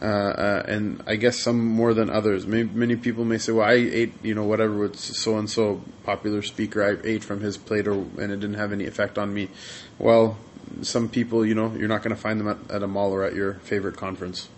Uh, 0.00 0.06
uh, 0.06 0.62
and 0.66 1.02
I 1.06 1.16
guess 1.16 1.38
some 1.38 1.62
more 1.62 1.92
than 1.92 2.08
others. 2.08 2.46
Many, 2.46 2.64
many, 2.64 2.96
people 2.96 3.26
may 3.26 3.36
say, 3.36 3.52
"Well, 3.52 3.68
I 3.68 3.74
ate, 3.74 4.14
you 4.22 4.34
know, 4.34 4.44
whatever 4.44 4.74
with 4.78 4.96
so 4.98 5.36
and 5.36 5.48
so 5.48 5.82
popular 6.02 6.40
speaker. 6.40 6.82
I 6.82 7.06
ate 7.06 7.22
from 7.22 7.40
his 7.40 7.58
plate, 7.58 7.86
or 7.86 7.92
and 7.92 8.32
it 8.32 8.40
didn't 8.40 8.54
have 8.54 8.72
any 8.72 8.86
effect 8.86 9.18
on 9.18 9.34
me." 9.34 9.50
Well, 9.98 10.38
some 10.81 11.09
people, 11.09 11.45
you 11.45 11.55
know, 11.55 11.73
you're 11.75 11.87
not 11.87 12.03
going 12.03 12.15
to 12.15 12.21
find 12.21 12.39
them 12.39 12.47
at, 12.47 12.57
at 12.71 12.83
a 12.83 12.87
mall 12.87 13.11
or 13.11 13.23
at 13.23 13.33
your 13.35 13.55
favorite 13.55 13.97
conference. 13.97 14.49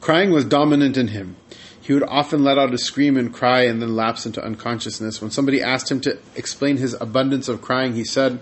Crying 0.00 0.30
was 0.30 0.44
dominant 0.44 0.96
in 0.96 1.08
him. 1.08 1.36
He 1.80 1.92
would 1.94 2.04
often 2.04 2.44
let 2.44 2.58
out 2.58 2.72
a 2.72 2.78
scream 2.78 3.16
and 3.16 3.32
cry 3.32 3.62
and 3.62 3.82
then 3.82 3.96
lapse 3.96 4.26
into 4.26 4.42
unconsciousness. 4.42 5.20
When 5.20 5.30
somebody 5.30 5.62
asked 5.62 5.90
him 5.90 6.00
to 6.02 6.18
explain 6.36 6.76
his 6.76 6.94
abundance 6.94 7.48
of 7.48 7.62
crying, 7.62 7.94
he 7.94 8.04
said, 8.04 8.38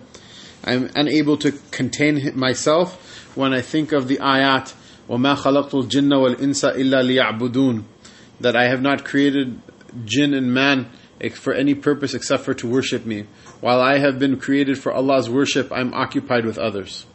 I'm 0.64 0.90
unable 0.94 1.36
to 1.38 1.52
contain 1.70 2.36
myself 2.38 3.36
when 3.36 3.54
I 3.54 3.60
think 3.60 3.92
of 3.92 4.08
the 4.08 4.18
ayat, 4.18 4.74
وَمَا 5.08 5.36
خَلَقْتُ 5.36 5.70
الْجِنَّ 5.70 6.36
وَالْإِنسَ 6.36 6.74
إِلَّا 6.74 7.38
لِيَعْبُدُونَ 7.38 7.84
That 8.40 8.56
I 8.56 8.68
have 8.68 8.82
not 8.82 9.04
created 9.04 9.60
jinn 10.04 10.34
and 10.34 10.52
man 10.52 10.90
for 11.31 11.53
any 11.53 11.73
purpose 11.75 12.13
except 12.13 12.43
for 12.43 12.53
to 12.55 12.67
worship 12.67 13.05
me. 13.05 13.25
While 13.61 13.81
I 13.81 13.99
have 13.99 14.19
been 14.19 14.39
created 14.39 14.77
for 14.77 14.91
Allah's 14.91 15.29
worship, 15.29 15.71
I'm 15.71 15.93
occupied 15.93 16.45
with 16.45 16.57
others. 16.57 17.05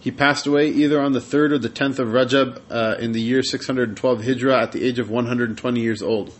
He 0.00 0.10
passed 0.10 0.46
away 0.46 0.68
either 0.68 1.00
on 1.00 1.12
the 1.12 1.20
3rd 1.20 1.52
or 1.52 1.58
the 1.58 1.70
10th 1.70 1.98
of 1.98 2.08
Rajab 2.08 2.60
uh, 2.70 2.96
in 2.98 3.12
the 3.12 3.20
year 3.20 3.42
612 3.42 4.24
Hijrah 4.24 4.62
at 4.62 4.72
the 4.72 4.84
age 4.84 4.98
of 4.98 5.08
120 5.08 5.80
years 5.80 6.02
old. 6.02 6.34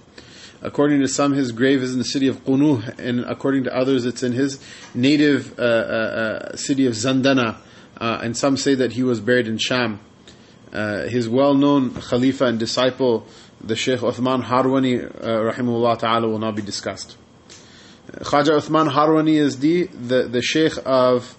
According 0.61 1.00
to 1.00 1.09
some, 1.09 1.33
his 1.33 1.52
grave 1.52 1.83
is 1.83 1.92
in 1.92 1.99
the 1.99 2.04
city 2.04 2.28
of 2.28 2.44
Qunuh, 2.44 2.99
and 2.99 3.21
according 3.21 3.64
to 3.64 3.75
others, 3.75 4.06
it's 4.06 4.23
in 4.23 4.33
his 4.33 4.59
native 4.94 5.59
uh, 5.59 5.62
uh, 5.62 5.66
uh 5.66 6.56
city 6.56 6.87
of 6.87 6.94
Zandana, 6.94 7.56
uh, 7.99 8.21
and 8.23 8.37
some 8.37 8.56
say 8.56 8.75
that 8.75 8.92
he 8.92 9.02
was 9.02 9.21
buried 9.21 9.47
in 9.47 9.59
Sham. 9.59 10.00
Uh, 10.73 11.02
his 11.02 11.28
well-known 11.28 11.94
Khalifa 11.94 12.47
and 12.47 12.59
disciple, 12.59 13.26
the 13.66 13.76
Sheikh 13.76 14.00
Uthman 14.00 14.42
Harwani, 14.42 15.11
rahimahullah 15.21 15.99
ta'ala, 15.99 16.28
will 16.28 16.38
not 16.38 16.54
be 16.54 16.62
discussed. 16.62 17.16
Khaja 18.09 18.59
Uthman 18.59 18.90
Harwani 18.90 19.37
is 19.37 19.59
the, 19.59 19.85
the, 19.87 20.25
the 20.25 20.42
Sheikh 20.42 20.75
of 20.85 21.37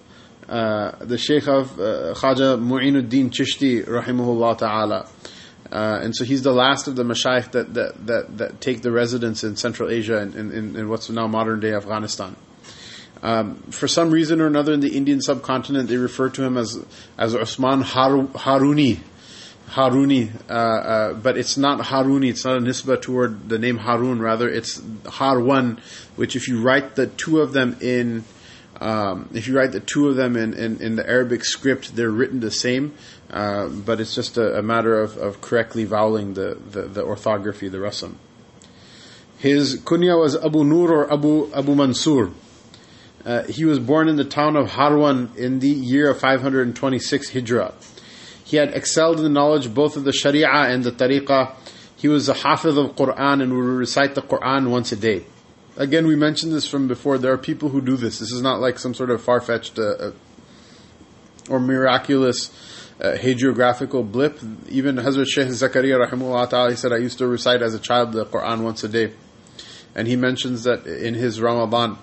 uh, 0.49 0.91
the 1.03 1.17
Sheikh 1.17 1.47
of 1.47 1.79
uh, 1.79 2.13
Khaja 2.13 2.59
Mu'inuddin 2.59 3.31
Chishti, 3.31 3.83
rahimahullah 3.83 4.57
ta'ala. 4.57 5.09
Uh, 5.71 5.99
and 6.03 6.15
so 6.15 6.23
he's 6.23 6.43
the 6.43 6.53
last 6.53 6.87
of 6.87 6.95
the 6.95 7.03
mashayikh 7.03 7.51
that, 7.51 7.73
that, 7.73 8.05
that, 8.05 8.37
that 8.37 8.61
take 8.61 8.81
the 8.81 8.91
residence 8.91 9.43
in 9.43 9.55
Central 9.55 9.89
Asia 9.89 10.19
and 10.19 10.35
in, 10.35 10.75
in, 10.75 10.89
what's 10.89 11.09
now 11.09 11.25
modern 11.25 11.59
day 11.59 11.73
Afghanistan. 11.73 12.35
Um, 13.23 13.55
for 13.71 13.87
some 13.87 14.11
reason 14.11 14.39
or 14.39 14.45
another 14.45 14.73
in 14.73 14.81
the 14.81 14.95
Indian 14.95 15.19
subcontinent, 15.19 15.89
they 15.89 15.97
refer 15.97 16.29
to 16.29 16.43
him 16.43 16.57
as, 16.57 16.77
as 17.17 17.33
Usman 17.33 17.81
Har- 17.81 18.27
Haruni. 18.27 18.99
Haruni, 19.75 20.31
uh, 20.49 20.53
uh, 20.53 21.13
but 21.15 21.37
it's 21.37 21.57
not 21.57 21.79
Haruni, 21.79 22.29
it's 22.29 22.45
not 22.45 22.55
a 22.55 22.61
nisbah 22.61 23.01
toward 23.01 23.49
the 23.49 23.59
name 23.59 23.77
Harun, 23.77 24.21
rather 24.21 24.47
it's 24.47 24.79
Harwan, 24.79 25.79
which 26.15 26.37
if 26.37 26.47
you 26.47 26.61
write 26.61 26.95
the 26.95 27.07
two 27.07 27.41
of 27.41 27.51
them 27.51 27.75
in 27.81 28.23
um, 28.79 29.29
if 29.33 29.47
you 29.47 29.55
write 29.55 29.71
the 29.71 29.79
two 29.79 30.09
of 30.09 30.15
them 30.15 30.35
in, 30.35 30.53
in, 30.53 30.81
in, 30.81 30.95
the 30.97 31.09
Arabic 31.09 31.45
script, 31.45 31.95
they're 31.95 32.11
written 32.11 32.41
the 32.41 32.51
same, 32.51 32.93
uh, 33.29 33.69
but 33.69 34.01
it's 34.01 34.13
just 34.13 34.37
a, 34.37 34.59
a 34.59 34.61
matter 34.61 35.01
of, 35.01 35.15
of 35.15 35.39
correctly 35.39 35.85
voweling 35.85 36.33
the, 36.33 36.57
the, 36.71 36.81
the, 36.81 37.01
orthography, 37.01 37.69
the 37.69 37.77
rasam. 37.77 38.15
His 39.37 39.79
kunya 39.79 40.19
was 40.19 40.35
Abu 40.35 40.65
Nur 40.65 40.91
or 40.91 41.13
Abu, 41.13 41.53
Abu 41.53 41.73
Mansur. 41.73 42.31
Uh, 43.23 43.43
he 43.43 43.63
was 43.63 43.79
born 43.79 44.09
in 44.09 44.17
the 44.17 44.25
town 44.25 44.57
of 44.57 44.71
Harwan 44.71 45.35
in 45.37 45.59
the 45.59 45.69
year 45.69 46.11
of 46.11 46.19
526 46.19 47.29
Hijrah. 47.31 47.73
He 48.45 48.57
had 48.57 48.73
excelled 48.75 49.17
in 49.17 49.23
the 49.23 49.29
knowledge 49.29 49.73
both 49.73 49.97
of 49.97 50.03
the 50.03 50.13
Sharia 50.13 50.47
and 50.47 50.83
the 50.83 50.91
Tariqah. 50.91 51.55
He 51.97 52.07
was 52.07 52.29
a 52.29 52.35
hafiz 52.35 52.77
of 52.77 52.95
Quran 52.95 53.41
and 53.41 53.51
would 53.51 53.65
recite 53.65 54.13
the 54.13 54.21
Quran 54.21 54.69
once 54.69 54.91
a 54.91 54.95
day. 54.95 55.25
Again, 55.77 56.05
we 56.05 56.15
mentioned 56.15 56.53
this 56.53 56.67
from 56.67 56.87
before. 56.87 57.17
There 57.17 57.33
are 57.33 57.39
people 57.39 57.69
who 57.69 57.81
do 57.81 57.97
this. 57.97 58.19
This 58.19 58.31
is 58.31 58.41
not 58.41 58.61
like 58.61 58.77
some 58.77 58.93
sort 58.93 59.09
of 59.09 59.21
far 59.21 59.41
fetched 59.41 59.79
uh, 59.79 59.81
uh, 59.81 60.11
or 61.49 61.59
miraculous 61.59 62.51
uh, 63.01 63.17
hagiographical 63.17 64.09
blip. 64.09 64.39
Even 64.69 64.97
Hazrat 64.97 65.27
Shaykh 65.27 65.47
Zakaria 65.47 66.07
rahimullah 66.07 66.49
ta'ala, 66.49 66.77
said, 66.77 66.93
I 66.93 66.97
used 66.97 67.17
to 67.17 67.27
recite 67.27 67.63
as 67.63 67.73
a 67.73 67.79
child 67.79 68.13
the 68.13 68.25
Quran 68.25 68.61
once 68.61 68.83
a 68.83 68.87
day. 68.87 69.13
And 69.95 70.07
he 70.07 70.15
mentions 70.15 70.63
that 70.63 70.85
in 70.85 71.15
his 71.15 71.41
Ramadan, 71.41 71.97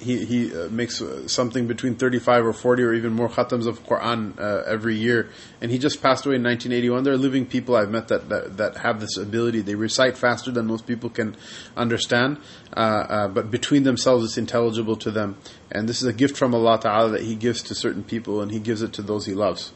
he 0.00 0.24
he 0.24 0.54
uh, 0.54 0.68
makes 0.68 1.00
uh, 1.00 1.26
something 1.28 1.66
between 1.66 1.94
35 1.94 2.46
or 2.46 2.52
40 2.52 2.82
or 2.82 2.94
even 2.94 3.12
more 3.12 3.28
khatams 3.28 3.66
of 3.66 3.84
Quran 3.84 4.38
uh, 4.38 4.62
every 4.66 4.96
year. 4.96 5.30
And 5.60 5.70
he 5.70 5.78
just 5.78 6.02
passed 6.02 6.26
away 6.26 6.36
in 6.36 6.42
1981. 6.42 7.04
There 7.04 7.14
are 7.14 7.18
living 7.18 7.46
people 7.46 7.76
I've 7.76 7.90
met 7.90 8.08
that, 8.08 8.28
that, 8.28 8.56
that 8.56 8.76
have 8.78 9.00
this 9.00 9.16
ability. 9.16 9.62
They 9.62 9.74
recite 9.74 10.16
faster 10.16 10.50
than 10.50 10.66
most 10.66 10.86
people 10.86 11.10
can 11.10 11.36
understand, 11.76 12.38
uh, 12.76 12.80
uh, 12.80 13.28
but 13.28 13.50
between 13.50 13.84
themselves 13.84 14.24
it's 14.24 14.38
intelligible 14.38 14.96
to 14.96 15.10
them. 15.10 15.38
And 15.70 15.88
this 15.88 16.02
is 16.02 16.08
a 16.08 16.12
gift 16.12 16.36
from 16.36 16.54
Allah 16.54 16.78
Ta'ala 16.80 17.10
that 17.10 17.22
He 17.22 17.34
gives 17.34 17.62
to 17.62 17.74
certain 17.74 18.04
people 18.04 18.40
and 18.40 18.50
He 18.50 18.60
gives 18.60 18.82
it 18.82 18.92
to 18.94 19.02
those 19.02 19.26
He 19.26 19.34
loves. 19.34 19.72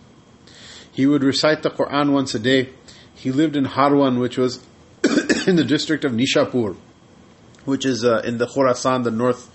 He 0.92 1.06
would 1.06 1.22
recite 1.22 1.62
the 1.62 1.70
Quran 1.70 2.12
once 2.12 2.34
a 2.34 2.38
day. 2.38 2.70
He 3.14 3.30
lived 3.30 3.56
in 3.56 3.64
Harwan, 3.64 4.20
which 4.20 4.36
was 4.36 4.64
in 5.46 5.56
the 5.56 5.64
district 5.64 6.04
of 6.04 6.12
Nishapur, 6.12 6.76
which 7.64 7.86
is 7.86 8.02
in 8.02 8.38
the 8.38 8.46
Khurasan, 8.46 9.04
the 9.04 9.10
north 9.10 9.50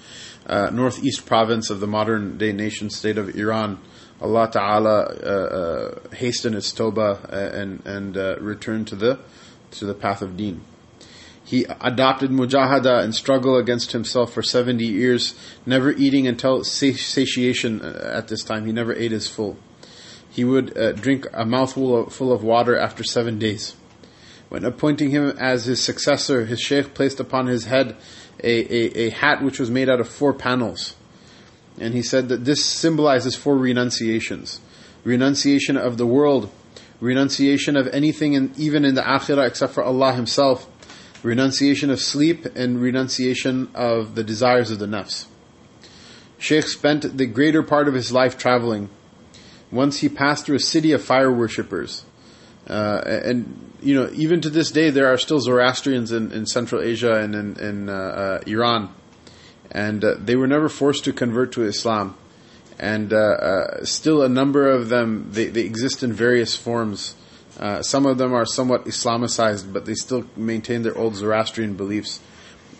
uh, 0.48 0.70
northeast 0.72 1.26
province 1.26 1.70
of 1.70 1.80
the 1.80 1.88
modern 1.88 2.38
day 2.38 2.52
nation 2.52 2.90
state 2.90 3.18
of 3.18 3.36
Iran. 3.36 3.80
Allah 4.22 4.50
Ta'ala 4.50 5.02
uh, 5.02 5.30
uh, 6.10 6.16
hasten 6.16 6.54
its 6.54 6.72
tawbah 6.72 7.32
uh, 7.32 7.36
and, 7.36 7.86
and 7.86 8.18
uh, 8.18 8.38
return 8.40 8.86
to 8.86 8.96
the, 8.96 9.20
to 9.72 9.86
the 9.86 9.94
path 9.94 10.22
of 10.22 10.38
deen. 10.38 10.62
He 11.44 11.66
adopted 11.66 12.32
mujahada 12.32 13.04
and 13.04 13.14
struggle 13.14 13.58
against 13.58 13.92
himself 13.92 14.34
for 14.34 14.42
70 14.42 14.84
years, 14.84 15.36
never 15.66 15.92
eating 15.92 16.28
until 16.28 16.64
satiation 16.64 17.82
uh, 17.82 18.14
at 18.16 18.30
this 18.30 18.44
time. 18.44 18.66
He 18.66 18.72
never 18.72 18.96
ate 18.96 19.12
his 19.12 19.28
full. 19.28 19.58
He 20.30 20.44
would 20.44 20.74
drink 21.00 21.28
a 21.34 21.46
mouthful 21.46 22.04
of, 22.04 22.14
full 22.14 22.34
of 22.34 22.44
water 22.44 22.78
after 22.78 23.04
seven 23.04 23.40
days. 23.40 23.76
When 24.50 24.64
appointing 24.64 25.10
him 25.10 25.36
as 25.38 25.66
his 25.66 25.82
successor, 25.82 26.46
his 26.46 26.60
sheikh 26.60 26.94
placed 26.94 27.20
upon 27.20 27.48
his 27.48 27.66
head 27.66 27.96
a, 28.44 28.50
a, 28.50 29.08
a 29.08 29.10
hat 29.10 29.42
which 29.42 29.60
was 29.60 29.72
made 29.72 29.90
out 29.90 30.00
of 30.00 30.08
four 30.08 30.34
panels. 30.34 30.96
And 31.80 31.94
he 31.94 32.02
said 32.02 32.30
that 32.30 32.46
this 32.46 32.64
symbolizes 32.64 33.36
four 33.36 33.58
renunciations 33.58 34.62
renunciation 35.04 35.78
of 35.78 35.98
the 35.98 36.06
world, 36.06 36.52
renunciation 37.00 37.78
of 37.78 37.88
anything, 37.90 38.34
in, 38.34 38.52
even 38.58 38.84
in 38.84 38.96
the 38.96 39.02
akhirah, 39.02 39.46
except 39.46 39.74
for 39.74 39.84
Allah 39.84 40.14
Himself, 40.14 40.68
renunciation 41.22 41.92
of 41.92 42.00
sleep, 42.00 42.46
and 42.56 42.82
renunciation 42.82 43.70
of 43.76 44.16
the 44.16 44.24
desires 44.24 44.72
of 44.72 44.80
the 44.80 44.88
nafs. 44.88 45.28
Sheikh 46.40 46.68
spent 46.68 47.18
the 47.18 47.28
greater 47.28 47.62
part 47.62 47.88
of 47.88 47.94
his 47.94 48.12
life 48.12 48.38
traveling. 48.38 48.90
Once 49.72 50.00
he 50.00 50.10
passed 50.10 50.46
through 50.46 50.56
a 50.56 50.60
city 50.60 50.92
of 50.92 51.04
fire 51.04 51.32
worshippers. 51.32 52.04
Uh, 52.68 53.02
and 53.06 53.65
you 53.82 53.96
know, 53.96 54.10
even 54.14 54.42
to 54.42 54.50
this 54.50 54.72
day, 54.72 54.90
there 54.90 55.08
are 55.08 55.18
still 55.18 55.40
Zoroastrians 55.40 56.12
in, 56.12 56.32
in 56.32 56.46
Central 56.46 56.82
Asia 56.82 57.16
and 57.16 57.36
in, 57.36 57.60
in 57.60 57.90
uh, 57.90 57.94
uh, 57.94 58.40
Iran, 58.48 58.94
and 59.72 60.04
uh, 60.04 60.16
they 60.18 60.36
were 60.36 60.48
never 60.48 60.70
forced 60.70 61.06
to 61.06 61.14
convert 61.14 61.54
to 61.54 61.64
Islam. 61.64 62.18
And 62.78 63.14
uh, 63.14 63.18
uh, 63.18 63.86
still, 63.86 64.22
a 64.22 64.30
number 64.30 64.70
of 64.70 64.90
them 64.90 65.30
they, 65.32 65.48
they 65.48 65.62
exist 65.62 66.04
in 66.04 66.12
various 66.12 66.56
forms. 66.56 67.16
some 67.82 68.06
of 68.06 68.18
them 68.18 68.34
are 68.34 68.46
somewhat 68.46 68.86
Islamicized, 68.86 69.72
but 69.72 69.86
they 69.86 69.96
still 69.96 70.26
maintain 70.36 70.82
their 70.82 70.98
old 70.98 71.16
Zoroastrian 71.16 71.76
beliefs. 71.76 72.20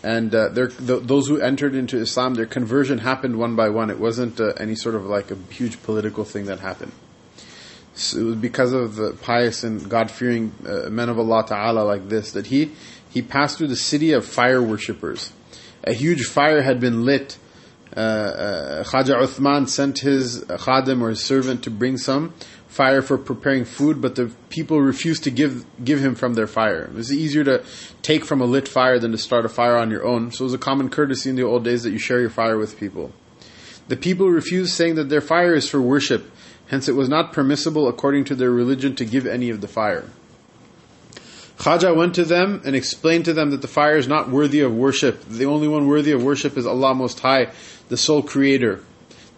And 0.02 0.30
th- 0.32 0.72
those 0.78 1.26
who 1.28 1.40
entered 1.40 1.74
into 1.74 1.96
Islam, 1.96 2.34
their 2.34 2.46
conversion 2.46 2.98
happened 2.98 3.38
one 3.38 3.56
by 3.56 3.70
one. 3.70 3.90
It 3.90 3.98
wasn't 3.98 4.38
any 4.60 4.74
sort 4.74 4.94
of 4.94 5.06
like 5.06 5.30
a 5.30 5.36
huge 5.50 5.82
political 5.82 6.24
thing 6.24 6.44
that 6.46 6.60
happened 6.60 6.92
it 7.96 8.22
was 8.22 8.36
because 8.36 8.74
of 8.74 8.96
the 8.96 9.12
pious 9.22 9.64
and 9.64 9.88
God 9.88 10.10
fearing 10.10 10.52
uh, 10.66 10.90
men 10.90 11.08
of 11.08 11.18
Allah 11.18 11.46
Ta'ala 11.46 11.80
like 11.80 12.10
this 12.10 12.32
that 12.32 12.46
he, 12.46 12.72
he 13.08 13.22
passed 13.22 13.56
through 13.56 13.68
the 13.68 13.76
city 13.76 14.12
of 14.12 14.26
fire 14.26 14.60
worshippers. 14.60 15.32
A 15.82 15.94
huge 15.94 16.26
fire 16.26 16.60
had 16.60 16.78
been 16.78 17.06
lit. 17.06 17.38
Uh, 17.96 18.00
uh, 18.00 18.84
Khaja 18.84 19.22
Uthman 19.22 19.66
sent 19.66 20.00
his 20.00 20.44
khadim 20.44 21.00
or 21.00 21.08
his 21.08 21.24
servant 21.24 21.64
to 21.64 21.70
bring 21.70 21.96
some 21.96 22.34
fire 22.68 23.00
for 23.00 23.16
preparing 23.16 23.64
food, 23.64 24.02
but 24.02 24.16
the 24.16 24.30
people 24.50 24.82
refused 24.82 25.24
to 25.24 25.30
give 25.30 25.64
give 25.82 26.04
him 26.04 26.14
from 26.14 26.34
their 26.34 26.46
fire. 26.46 26.82
It 26.84 26.92
was 26.92 27.10
easier 27.10 27.44
to 27.44 27.64
take 28.02 28.26
from 28.26 28.42
a 28.42 28.44
lit 28.44 28.68
fire 28.68 28.98
than 28.98 29.12
to 29.12 29.18
start 29.18 29.46
a 29.46 29.48
fire 29.48 29.76
on 29.76 29.90
your 29.90 30.04
own. 30.04 30.32
So 30.32 30.42
it 30.42 30.46
was 30.46 30.54
a 30.54 30.58
common 30.58 30.90
courtesy 30.90 31.30
in 31.30 31.36
the 31.36 31.44
old 31.44 31.64
days 31.64 31.84
that 31.84 31.92
you 31.92 31.98
share 31.98 32.20
your 32.20 32.28
fire 32.28 32.58
with 32.58 32.78
people. 32.78 33.12
The 33.88 33.96
people 33.96 34.28
refused, 34.28 34.74
saying 34.74 34.96
that 34.96 35.08
their 35.08 35.22
fire 35.22 35.54
is 35.54 35.70
for 35.70 35.80
worship 35.80 36.30
Hence, 36.68 36.88
it 36.88 36.96
was 36.96 37.08
not 37.08 37.32
permissible 37.32 37.88
according 37.88 38.24
to 38.24 38.34
their 38.34 38.50
religion 38.50 38.96
to 38.96 39.04
give 39.04 39.26
any 39.26 39.50
of 39.50 39.60
the 39.60 39.68
fire. 39.68 40.04
Khaja 41.58 41.96
went 41.96 42.14
to 42.16 42.24
them 42.24 42.60
and 42.64 42.76
explained 42.76 43.24
to 43.24 43.32
them 43.32 43.50
that 43.50 43.62
the 43.62 43.68
fire 43.68 43.96
is 43.96 44.08
not 44.08 44.28
worthy 44.28 44.60
of 44.60 44.74
worship. 44.74 45.24
The 45.24 45.46
only 45.46 45.68
one 45.68 45.86
worthy 45.86 46.12
of 46.12 46.22
worship 46.22 46.56
is 46.56 46.66
Allah 46.66 46.94
Most 46.94 47.20
High, 47.20 47.48
the 47.88 47.96
sole 47.96 48.22
creator. 48.22 48.80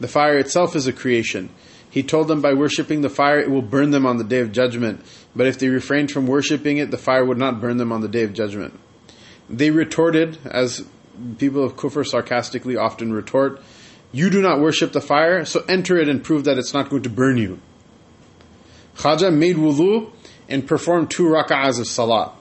The 0.01 0.09
fire 0.09 0.39
itself 0.39 0.75
is 0.75 0.87
a 0.87 0.93
creation. 0.93 1.51
He 1.91 2.03
told 2.03 2.29
them 2.29 2.41
by 2.41 2.55
worshipping 2.55 3.01
the 3.01 3.09
fire, 3.09 3.39
it 3.39 3.51
will 3.51 3.63
burn 3.63 3.91
them 3.91 4.05
on 4.05 4.19
the 4.19 4.25
day 4.25 4.41
of 4.41 4.53
judgment. 4.53 5.05
But 5.35 5.47
if 5.47 5.59
they 5.59 5.69
refrained 5.69 6.11
from 6.11 6.27
worshipping 6.27 6.79
it, 6.79 6.91
the 6.91 6.99
fire 6.99 7.25
would 7.25 7.39
not 7.39 7.61
burn 7.61 7.77
them 7.77 7.93
on 7.93 8.01
the 8.01 8.09
day 8.09 8.25
of 8.25 8.35
judgment. 8.35 8.79
They 9.49 9.71
retorted, 9.71 10.39
as 10.45 10.85
people 11.39 11.65
of 11.65 11.77
kufr 11.77 12.07
sarcastically 12.07 12.77
often 12.77 13.13
retort, 13.13 13.63
You 14.13 14.31
do 14.31 14.41
not 14.41 14.61
worship 14.61 14.93
the 14.93 15.01
fire, 15.01 15.45
so 15.45 15.61
enter 15.69 15.99
it 15.99 16.09
and 16.09 16.23
prove 16.25 16.45
that 16.45 16.59
it's 16.59 16.73
not 16.73 16.89
going 16.89 17.03
to 17.03 17.11
burn 17.11 17.37
you. 17.37 17.61
Khaja 18.97 19.33
made 19.33 19.57
wudu 19.57 20.11
and 20.49 20.67
performed 20.67 21.11
two 21.11 21.25
rak'ahs 21.25 21.79
of 21.79 21.87
salah. 21.87 22.33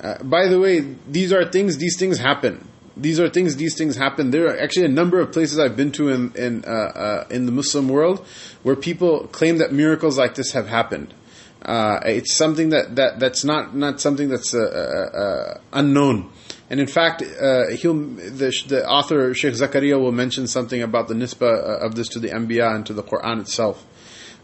Uh, 0.00 0.22
by 0.22 0.46
the 0.46 0.60
way, 0.60 0.80
these 1.08 1.32
are 1.32 1.50
things, 1.50 1.78
these 1.78 1.98
things 1.98 2.18
happen. 2.18 2.66
These 2.96 3.20
are 3.20 3.28
things, 3.28 3.56
these 3.56 3.76
things 3.76 3.96
happen. 3.96 4.30
There 4.30 4.46
are 4.46 4.58
actually 4.58 4.86
a 4.86 4.90
number 4.90 5.20
of 5.20 5.32
places 5.32 5.58
I've 5.58 5.76
been 5.76 5.92
to 5.92 6.08
in, 6.10 6.32
in, 6.34 6.64
uh, 6.64 6.68
uh, 6.68 7.26
in 7.30 7.46
the 7.46 7.52
Muslim 7.52 7.88
world 7.88 8.24
where 8.62 8.76
people 8.76 9.26
claim 9.28 9.58
that 9.58 9.72
miracles 9.72 10.18
like 10.18 10.34
this 10.34 10.52
have 10.52 10.68
happened. 10.68 11.14
Uh, 11.62 12.00
it's 12.04 12.34
something 12.34 12.70
that, 12.70 12.96
that 12.96 13.18
that's 13.18 13.44
not 13.44 13.74
not 13.74 14.00
something 14.00 14.28
that's 14.28 14.54
uh, 14.54 14.60
uh, 14.60 15.60
unknown. 15.72 16.30
And 16.70 16.80
in 16.80 16.86
fact, 16.86 17.22
uh, 17.22 17.66
the, 17.70 18.64
the, 18.66 18.86
author 18.86 19.32
Sheikh 19.34 19.54
Zakaria 19.54 19.98
will 19.98 20.12
mention 20.12 20.46
something 20.46 20.82
about 20.82 21.08
the 21.08 21.14
nisbah 21.14 21.82
of 21.82 21.94
this 21.94 22.08
to 22.08 22.18
the 22.18 22.28
Anbiya 22.28 22.74
and 22.74 22.84
to 22.86 22.92
the 22.92 23.02
Quran 23.02 23.40
itself. 23.40 23.84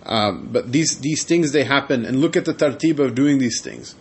Um, 0.06 0.48
but 0.50 0.70
these 0.70 0.98
these 0.98 1.24
things 1.24 1.52
they 1.52 1.64
happen, 1.64 2.04
and 2.04 2.20
look 2.20 2.36
at 2.36 2.44
the 2.44 2.54
tartib 2.54 2.98
of 2.98 3.14
doing 3.14 3.38
these 3.38 3.60
things. 3.62 3.94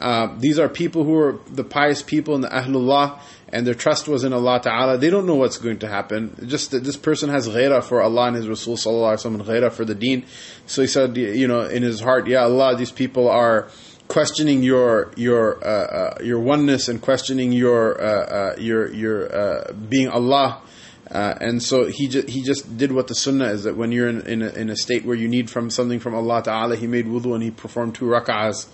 Uh, 0.00 0.36
these 0.38 0.58
are 0.58 0.68
people 0.68 1.04
who 1.04 1.16
are 1.16 1.40
the 1.50 1.64
pious 1.64 2.02
people 2.02 2.34
in 2.34 2.40
the 2.42 2.48
Ahlullah, 2.48 3.18
and 3.48 3.66
their 3.66 3.74
trust 3.74 4.06
was 4.06 4.24
in 4.24 4.32
Allah 4.32 4.60
Ta'ala. 4.62 4.98
They 4.98 5.10
don't 5.10 5.26
know 5.26 5.34
what's 5.34 5.58
going 5.58 5.78
to 5.80 5.88
happen. 5.88 6.36
Just 6.46 6.70
that 6.70 6.84
this 6.84 6.96
person 6.96 7.30
has 7.30 7.48
ghairah 7.48 7.82
for 7.82 8.02
Allah 8.02 8.28
and 8.28 8.36
His 8.36 8.48
Rasul 8.48 8.76
Sallallahu 8.76 9.16
Alaihi 9.16 9.40
Wasallam, 9.40 9.44
ghairah 9.44 9.72
for 9.72 9.84
the 9.84 9.94
deen. 9.94 10.26
So 10.66 10.82
he 10.82 10.88
said, 10.88 11.16
you 11.16 11.48
know, 11.48 11.62
in 11.62 11.82
his 11.82 12.00
heart, 12.00 12.28
Yeah 12.28 12.44
Allah, 12.44 12.76
these 12.76 12.92
people 12.92 13.28
are 13.28 13.70
questioning 14.08 14.62
your 14.62 15.12
your 15.16 15.62
uh, 15.64 15.68
uh, 15.68 16.18
your 16.22 16.40
oneness 16.40 16.88
and 16.88 17.00
questioning 17.00 17.52
your 17.52 18.00
uh, 18.00 18.06
uh 18.06 18.56
your 18.58 18.92
your 18.92 19.34
uh, 19.34 19.72
being 19.72 20.08
Allah. 20.08 20.62
Uh, 21.10 21.34
and 21.40 21.62
so 21.62 21.86
he 21.86 22.06
just, 22.06 22.28
he 22.28 22.42
just 22.42 22.76
did 22.76 22.92
what 22.92 23.06
the 23.06 23.14
sunnah 23.14 23.46
is 23.46 23.64
that 23.64 23.74
when 23.74 23.92
you're 23.92 24.08
in 24.08 24.20
in 24.26 24.42
a, 24.42 24.48
in 24.48 24.68
a, 24.68 24.76
state 24.76 25.06
where 25.06 25.16
you 25.16 25.26
need 25.26 25.48
from 25.48 25.70
something 25.70 26.00
from 26.00 26.14
Allah 26.14 26.42
Taala, 26.42 26.76
he 26.76 26.86
made 26.86 27.06
wudu 27.06 27.32
and 27.34 27.42
he 27.42 27.50
performed 27.50 27.94
two 27.94 28.04
rak'ahs, 28.04 28.66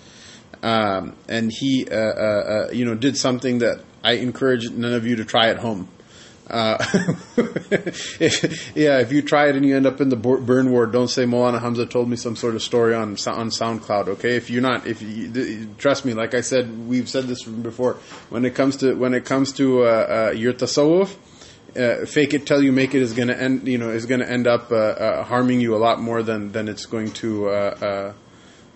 um, 0.65 1.15
and 1.29 1.53
he 1.53 1.87
you 2.73 2.85
know 2.85 2.97
did 2.97 3.17
something 3.17 3.59
that 3.59 3.85
I 4.03 4.15
encourage 4.15 4.69
none 4.69 4.95
of 4.95 5.07
you 5.07 5.15
to 5.17 5.25
try 5.25 5.49
at 5.51 5.59
home. 5.59 5.89
Uh, 6.47 6.77
if, 8.21 8.77
yeah, 8.77 8.99
if 8.99 9.11
you 9.13 9.23
try 9.23 9.49
it 9.49 9.57
and 9.57 9.65
you 9.65 9.75
end 9.77 9.87
up 9.87 10.01
in 10.01 10.11
the 10.11 10.17
burn 10.17 10.71
ward, 10.71 10.93
don't 10.93 11.09
say 11.09 11.25
Molana 11.25 11.61
Hamza 11.61 11.87
told 11.87 12.09
me 12.09 12.17
some 12.17 12.37
sort 12.37 12.55
of 12.55 12.63
story 12.63 12.95
on 12.95 13.13
on 13.13 13.49
SoundCloud. 13.49 14.09
Okay, 14.09 14.37
if 14.37 14.51
you're 14.51 14.63
not, 14.63 14.87
if 14.87 15.01
you 15.01 15.75
trust 15.79 16.05
me, 16.05 16.13
like 16.13 16.35
I 16.35 16.43
said, 16.43 16.87
we've 16.87 17.09
said 17.09 17.25
this 17.25 17.45
before. 17.45 17.95
When 18.29 18.45
it 18.45 18.55
comes 18.55 18.77
to 18.79 18.95
when 18.95 19.15
it 19.15 19.25
comes 19.25 19.53
to 19.55 19.85
uh, 19.85 19.87
uh, 20.31 20.35
your 20.37 20.53
tasawwuf, 20.53 21.15
uh, 21.77 22.05
fake 22.05 22.35
it 22.35 22.47
till 22.47 22.63
you 22.63 22.73
make 22.73 22.95
it 22.95 23.01
is 23.01 23.15
going 23.15 23.29
to 23.29 23.41
end. 23.41 23.67
You 23.67 23.79
know, 23.79 23.89
is 23.89 24.05
going 24.05 24.21
to 24.21 24.31
end 24.31 24.47
up 24.47 24.71
uh, 24.71 24.75
uh, 24.75 25.25
harming 25.25 25.61
you 25.61 25.75
a 25.75 25.79
lot 25.79 25.99
more 25.99 26.23
than 26.23 26.53
than 26.53 26.69
it's 26.69 26.85
going 26.85 27.13
to, 27.13 27.49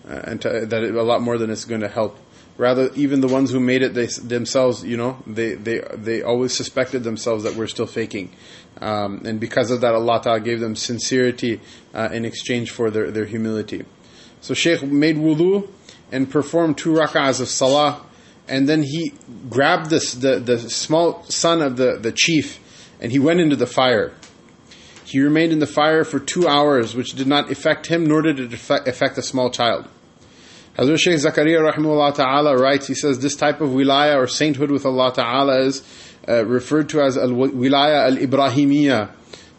and 0.05 0.41
to, 0.41 0.65
that 0.65 0.83
it, 0.83 0.95
a 0.95 1.03
lot 1.03 1.21
more 1.21 1.37
than 1.37 1.51
it's 1.51 1.65
going 1.65 1.81
to 1.81 1.87
help. 1.87 2.17
Rather, 2.59 2.91
even 2.93 3.21
the 3.21 3.27
ones 3.29 3.51
who 3.51 3.59
made 3.61 3.81
it 3.81 3.93
they, 3.93 4.07
themselves, 4.07 4.83
you 4.83 4.97
know, 4.97 5.17
they, 5.25 5.53
they, 5.53 5.79
they 5.93 6.21
always 6.21 6.53
suspected 6.53 7.05
themselves 7.05 7.45
that 7.45 7.55
we're 7.55 7.67
still 7.67 7.87
faking. 7.87 8.35
Um, 8.81 9.21
and 9.25 9.39
because 9.39 9.71
of 9.71 9.79
that, 9.79 9.93
Allah 9.93 10.19
Ta'ala 10.21 10.41
gave 10.41 10.59
them 10.59 10.75
sincerity 10.75 11.61
uh, 11.93 12.09
in 12.11 12.25
exchange 12.25 12.71
for 12.71 12.91
their, 12.91 13.11
their 13.11 13.23
humility. 13.23 13.85
So 14.41 14.53
Shaykh 14.53 14.83
made 14.83 15.15
wudu 15.15 15.69
and 16.11 16.29
performed 16.29 16.77
two 16.77 16.91
rak'ahs 16.91 17.39
of 17.39 17.47
salah, 17.47 18.05
and 18.45 18.67
then 18.67 18.83
he 18.83 19.13
grabbed 19.49 19.89
this, 19.89 20.13
the, 20.13 20.39
the 20.39 20.59
small 20.59 21.23
son 21.29 21.61
of 21.61 21.77
the, 21.77 21.97
the 21.97 22.11
chief 22.11 22.59
and 22.99 23.11
he 23.11 23.19
went 23.19 23.39
into 23.39 23.55
the 23.55 23.67
fire. 23.67 24.11
He 25.05 25.21
remained 25.21 25.53
in 25.53 25.59
the 25.59 25.67
fire 25.67 26.03
for 26.03 26.19
two 26.19 26.45
hours, 26.45 26.93
which 26.93 27.13
did 27.13 27.25
not 27.25 27.49
affect 27.49 27.87
him, 27.87 28.05
nor 28.05 28.21
did 28.21 28.39
it 28.39 28.53
affect 28.53 29.17
a 29.17 29.21
small 29.21 29.49
child. 29.49 29.87
Hazrat 30.79 30.97
Shaykh 30.97 31.15
Zakaria 31.15 31.73
rahimahullah 31.73 32.15
ta'ala 32.15 32.55
writes, 32.55 32.87
he 32.87 32.93
says, 32.93 33.19
this 33.19 33.35
type 33.35 33.59
of 33.59 33.71
wilaya 33.71 34.15
or 34.15 34.27
sainthood 34.27 34.71
with 34.71 34.85
Allah 34.85 35.11
ta'ala 35.13 35.59
is 35.65 35.83
uh, 36.25 36.45
referred 36.45 36.87
to 36.89 37.01
as 37.01 37.17
al-wilaya 37.17 38.05
al-Ibrahimiyya, 38.05 39.11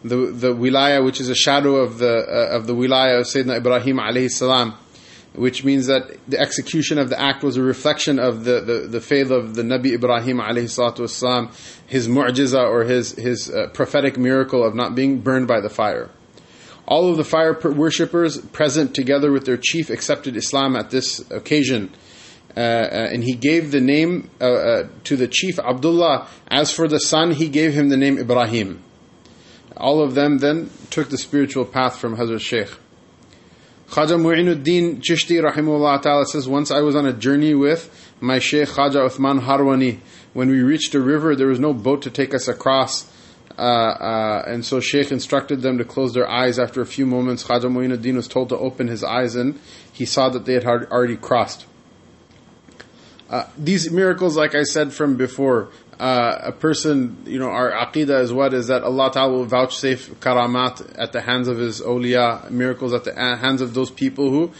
the, 0.03 0.17
the 0.17 0.55
wilaya 0.55 1.05
which 1.05 1.21
is 1.21 1.29
a 1.29 1.35
shadow 1.35 1.77
of 1.77 1.99
the, 1.99 2.11
uh, 2.11 2.57
of 2.57 2.67
the 2.67 2.75
wilaya 2.75 3.21
of 3.21 3.27
Sayyidina 3.27 3.59
Ibrahim 3.59 3.99
alayhi 3.99 4.31
salam, 4.31 4.75
which 5.35 5.63
means 5.63 5.89
that 5.89 6.19
the 6.27 6.41
execution 6.41 6.97
of 6.97 7.11
the 7.11 7.21
act 7.21 7.45
was 7.45 7.59
a 7.59 7.63
reflection 7.63 8.19
of 8.19 8.45
the, 8.45 8.63
the, 8.63 8.89
the 8.89 9.01
faith 9.03 9.31
of 9.31 9.55
the 9.55 9.63
Nabi 9.63 9.93
Ibrahim 9.93 10.39
alayhi 10.39 10.71
salatu 10.71 11.55
his 11.87 12.09
mu'jiza 12.09 12.67
or 12.67 12.85
his, 12.85 13.13
his 13.13 13.51
uh, 13.51 13.69
prophetic 13.75 14.17
miracle 14.17 14.65
of 14.65 14.75
not 14.75 14.95
being 14.95 15.21
burned 15.21 15.47
by 15.47 15.61
the 15.61 15.69
fire. 15.69 16.09
All 16.91 17.09
of 17.09 17.17
the 17.17 17.25
fire 17.25 17.57
worshippers 17.63 18.39
present 18.39 18.97
together 18.97 19.31
with 19.31 19.47
their 19.47 19.57
chief 19.57 19.91
accepted 19.91 20.37
Islam 20.37 20.75
at 20.75 20.91
this 20.91 21.21
occasion. 21.31 21.95
Uh, 22.57 22.61
uh, 22.61 23.09
and 23.13 23.23
he 23.23 23.35
gave 23.35 23.71
the 23.71 23.81
name 23.81 24.29
uh, 24.41 24.45
uh, 24.45 24.89
to 25.05 25.17
the 25.17 25.29
chief 25.29 25.61
Abdullah. 25.61 26.27
As 26.49 26.73
for 26.73 26.89
the 26.89 26.99
son, 26.99 27.31
he 27.31 27.49
gave 27.49 27.75
him 27.75 27.91
the 27.91 27.97
name 27.97 28.19
Ibrahim. 28.19 28.83
All 29.77 30.03
of 30.03 30.15
them 30.17 30.39
then 30.39 30.69
took 30.91 31.11
the 31.11 31.17
spiritual 31.17 31.65
path 31.65 31.97
from 31.97 32.17
Hazrat 32.17 32.41
Sheikh. 32.41 32.71
Khaja 33.91 34.21
Mu'inuddin 34.21 35.01
Chishti 35.01 35.41
rahimahullah 35.41 36.03
ta'ala 36.03 36.27
says, 36.27 36.49
Once 36.49 36.73
I 36.73 36.81
was 36.81 36.97
on 36.97 37.07
a 37.07 37.13
journey 37.13 37.55
with 37.55 38.13
my 38.21 38.41
Sheikh 38.41 38.69
Khaja 38.69 39.09
Uthman 39.09 39.43
Harwani. 39.43 40.01
When 40.33 40.49
we 40.49 40.61
reached 40.61 40.95
a 40.97 41.01
river, 41.01 41.37
there 41.37 41.47
was 41.47 41.61
no 41.61 41.73
boat 41.73 42.03
to 42.03 42.11
take 42.11 42.35
us 42.35 42.49
across. 42.49 43.11
Uh, 43.61 43.63
uh, 43.63 44.45
and 44.47 44.65
so 44.65 44.81
Sheikh 44.81 45.13
instructed 45.13 45.61
them 45.61 45.77
to 45.77 45.85
close 45.85 46.15
their 46.15 46.27
eyes. 46.27 46.59
After 46.59 46.81
a 46.81 46.87
few 46.87 47.05
moments, 47.05 47.45
Khaja 47.45 47.71
Muinuddin 47.71 48.17
was 48.17 48.27
told 48.27 48.49
to 48.49 48.57
open 48.57 48.89
his 48.89 49.05
eyes 49.05 49.35
and 49.35 49.61
he 49.93 50.07
saw 50.07 50.31
that 50.31 50.47
they 50.47 50.55
had 50.55 50.65
already 50.65 51.19
crossed. 51.19 51.67
Uh, 53.29 53.45
these 53.59 53.93
miracles, 53.93 54.35
like 54.35 54.55
I 54.55 54.63
said 54.63 54.95
from 54.95 55.17
before, 55.17 55.69
uh, 55.99 56.39
a 56.45 56.53
person, 56.53 57.23
you 57.27 57.39
know, 57.39 57.51
our 57.51 57.71
aqidah 57.71 58.23
is 58.23 58.33
what 58.33 58.55
is 58.55 58.69
that 58.69 58.83
Allah 58.83 59.13
Ta'ala 59.13 59.31
will 59.31 59.45
vouchsafe 59.45 60.09
karamat 60.21 60.95
at 60.99 61.13
the 61.13 61.21
hands 61.21 61.47
of 61.47 61.59
His 61.59 61.83
awliya, 61.83 62.51
miracles 62.51 62.95
at 62.95 63.05
the 63.05 63.15
hands 63.15 63.61
of 63.61 63.75
those 63.75 63.91
people 63.91 64.31
who 64.31 64.53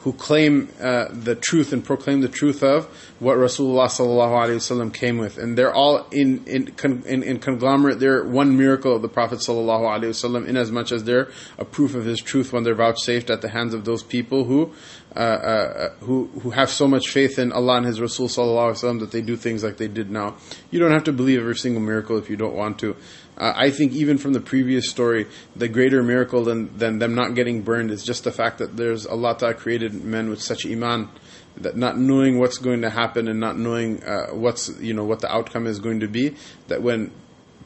who 0.00 0.12
claim 0.12 0.68
uh, 0.80 1.06
the 1.10 1.34
truth 1.34 1.72
and 1.72 1.84
proclaim 1.84 2.20
the 2.20 2.28
truth 2.28 2.62
of 2.62 2.86
what 3.18 3.36
Rasulullah 3.36 3.86
sallallahu 3.86 4.46
alaihi 4.46 4.56
wasallam 4.56 4.94
came 4.94 5.18
with, 5.18 5.38
and 5.38 5.58
they're 5.58 5.74
all 5.74 6.06
in 6.12 6.44
in, 6.46 6.74
in 7.04 7.22
in 7.22 7.38
conglomerate. 7.40 7.98
They're 7.98 8.24
one 8.24 8.56
miracle 8.56 8.94
of 8.94 9.02
the 9.02 9.08
Prophet 9.08 9.40
sallallahu 9.40 9.82
alaihi 9.82 10.10
wasallam, 10.10 10.46
in 10.46 10.56
as 10.56 10.70
much 10.70 10.92
as 10.92 11.04
they're 11.04 11.30
a 11.58 11.64
proof 11.64 11.94
of 11.94 12.04
his 12.04 12.20
truth 12.20 12.52
when 12.52 12.62
they're 12.62 12.76
vouchsafed 12.76 13.28
at 13.28 13.42
the 13.42 13.48
hands 13.48 13.74
of 13.74 13.84
those 13.84 14.02
people 14.02 14.44
who 14.44 14.72
uh, 15.18 15.20
uh, 15.20 15.90
who 16.04 16.26
who 16.42 16.50
have 16.50 16.70
so 16.70 16.86
much 16.86 17.08
faith 17.08 17.40
in 17.40 17.50
Allah 17.50 17.78
and 17.78 17.86
His 17.86 18.00
Rasul 18.00 18.28
sallallahu 18.28 18.70
alaihi 18.70 18.84
wasallam 18.84 19.00
that 19.00 19.10
they 19.10 19.20
do 19.20 19.36
things 19.36 19.64
like 19.64 19.76
they 19.76 19.88
did 19.88 20.10
now. 20.10 20.36
You 20.70 20.78
don't 20.78 20.92
have 20.92 21.04
to 21.04 21.12
believe 21.12 21.40
every 21.40 21.56
single 21.56 21.82
miracle 21.82 22.18
if 22.18 22.30
you 22.30 22.36
don't 22.36 22.54
want 22.54 22.78
to. 22.78 22.94
Uh, 23.36 23.52
I 23.56 23.70
think 23.70 23.94
even 23.94 24.18
from 24.18 24.32
the 24.32 24.40
previous 24.40 24.88
story, 24.88 25.26
the 25.56 25.66
greater 25.66 26.04
miracle 26.04 26.44
than, 26.44 26.78
than 26.78 27.00
them 27.00 27.16
not 27.16 27.34
getting 27.34 27.62
burned 27.62 27.90
is 27.90 28.04
just 28.04 28.22
the 28.22 28.30
fact 28.30 28.58
that 28.58 28.76
there's 28.76 29.06
Allah 29.06 29.36
Ta'ala 29.36 29.54
created 29.54 29.92
men 29.92 30.30
with 30.30 30.40
such 30.40 30.64
iman 30.64 31.08
that 31.56 31.76
not 31.76 31.98
knowing 31.98 32.38
what's 32.38 32.58
going 32.58 32.82
to 32.82 32.90
happen 32.90 33.26
and 33.26 33.40
not 33.40 33.58
knowing 33.58 34.04
uh, 34.04 34.28
what's 34.28 34.68
you 34.80 34.94
know 34.94 35.04
what 35.04 35.18
the 35.18 35.32
outcome 35.32 35.66
is 35.66 35.80
going 35.80 35.98
to 35.98 36.08
be, 36.08 36.36
that 36.68 36.80
when 36.80 37.10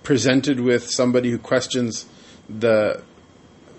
presented 0.02 0.58
with 0.58 0.88
somebody 0.88 1.30
who 1.30 1.38
questions 1.38 2.06
the 2.48 3.02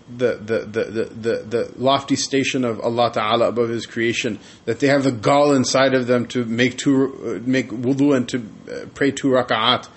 the, 0.09 0.35
the, 0.35 0.59
the, 0.59 0.83
the, 1.05 1.35
the, 1.43 1.73
lofty 1.77 2.15
station 2.15 2.65
of 2.65 2.79
Allah 2.81 3.11
Ta'ala 3.11 3.47
above 3.47 3.69
His 3.69 3.85
creation, 3.85 4.39
that 4.65 4.79
they 4.79 4.87
have 4.87 5.03
the 5.03 5.11
gall 5.11 5.53
inside 5.53 5.93
of 5.93 6.07
them 6.07 6.25
to 6.27 6.45
make 6.45 6.77
two, 6.77 7.41
uh, 7.41 7.49
make 7.49 7.69
wudu 7.69 8.15
and 8.15 8.27
to 8.29 8.37
uh, 8.71 8.85
pray 8.93 9.11
two 9.11 9.29
raka'at 9.29 9.87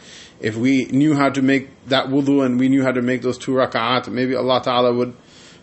if 0.41 0.57
we 0.57 0.85
knew 0.87 1.15
how 1.15 1.31
to 1.31 1.43
make 1.43 1.69
that 1.87 2.07
wudu 2.07 2.45
and 2.45 2.61
we 2.61 2.69
knew 2.69 2.83
how 2.83 2.93
to 2.93 3.03
make 3.03 3.23
those 3.23 3.39
two 3.39 3.53
rak'at, 3.53 4.09
maybe 4.09 4.35
Allah 4.35 4.63
Ta'ala 4.63 4.93
would 4.93 5.15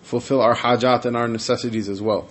fulfill 0.02 0.42
our 0.42 0.56
hajat 0.56 1.06
and 1.06 1.16
our 1.16 1.28
necessities 1.28 1.90
as 1.90 2.02
well. 2.02 2.28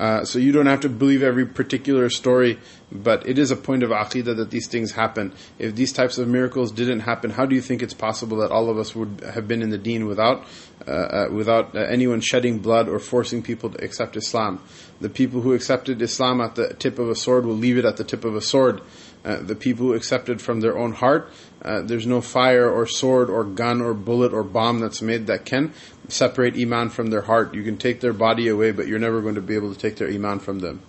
Uh, 0.00 0.24
so 0.24 0.38
you 0.38 0.50
don't 0.50 0.64
have 0.64 0.80
to 0.80 0.88
believe 0.88 1.22
every 1.22 1.44
particular 1.44 2.08
story, 2.08 2.58
but 2.90 3.28
it 3.28 3.38
is 3.38 3.50
a 3.50 3.56
point 3.56 3.82
of 3.82 3.90
aqidah 3.90 4.34
that 4.34 4.50
these 4.50 4.66
things 4.66 4.92
happen. 4.92 5.30
If 5.58 5.76
these 5.76 5.92
types 5.92 6.16
of 6.16 6.26
miracles 6.26 6.72
didn't 6.72 7.00
happen, 7.00 7.28
how 7.28 7.44
do 7.44 7.54
you 7.54 7.60
think 7.60 7.82
it's 7.82 7.92
possible 7.92 8.38
that 8.38 8.50
all 8.50 8.70
of 8.70 8.78
us 8.78 8.96
would 8.96 9.20
have 9.34 9.46
been 9.46 9.60
in 9.60 9.68
the 9.68 9.76
deen 9.76 10.06
without, 10.06 10.46
uh, 10.88 10.90
uh, 10.90 11.28
without 11.30 11.76
uh, 11.76 11.80
anyone 11.80 12.22
shedding 12.22 12.60
blood 12.60 12.88
or 12.88 12.98
forcing 12.98 13.42
people 13.42 13.68
to 13.68 13.84
accept 13.84 14.16
Islam? 14.16 14.62
The 15.02 15.10
people 15.10 15.42
who 15.42 15.52
accepted 15.52 16.00
Islam 16.00 16.40
at 16.40 16.54
the 16.54 16.72
tip 16.72 16.98
of 16.98 17.10
a 17.10 17.14
sword 17.14 17.44
will 17.44 17.54
leave 17.54 17.76
it 17.76 17.84
at 17.84 17.98
the 17.98 18.04
tip 18.04 18.24
of 18.24 18.34
a 18.34 18.40
sword. 18.40 18.80
Uh, 19.22 19.36
the 19.42 19.54
people 19.54 19.84
who 19.84 19.92
accepted 19.92 20.40
from 20.40 20.60
their 20.60 20.78
own 20.78 20.92
heart, 20.92 21.30
uh, 21.62 21.82
there's 21.82 22.06
no 22.06 22.20
fire 22.20 22.68
or 22.68 22.86
sword 22.86 23.28
or 23.28 23.44
gun 23.44 23.80
or 23.80 23.94
bullet 23.94 24.32
or 24.32 24.42
bomb 24.42 24.80
that's 24.80 25.02
made 25.02 25.26
that 25.26 25.44
can 25.44 25.72
separate 26.08 26.56
Iman 26.56 26.88
from 26.88 27.08
their 27.08 27.22
heart. 27.22 27.54
You 27.54 27.62
can 27.62 27.76
take 27.76 28.00
their 28.00 28.12
body 28.12 28.48
away, 28.48 28.72
but 28.72 28.88
you're 28.88 28.98
never 28.98 29.20
going 29.20 29.34
to 29.34 29.42
be 29.42 29.54
able 29.54 29.72
to 29.72 29.78
take 29.78 29.96
their 29.96 30.08
Iman 30.08 30.38
from 30.40 30.60
them. 30.60 30.82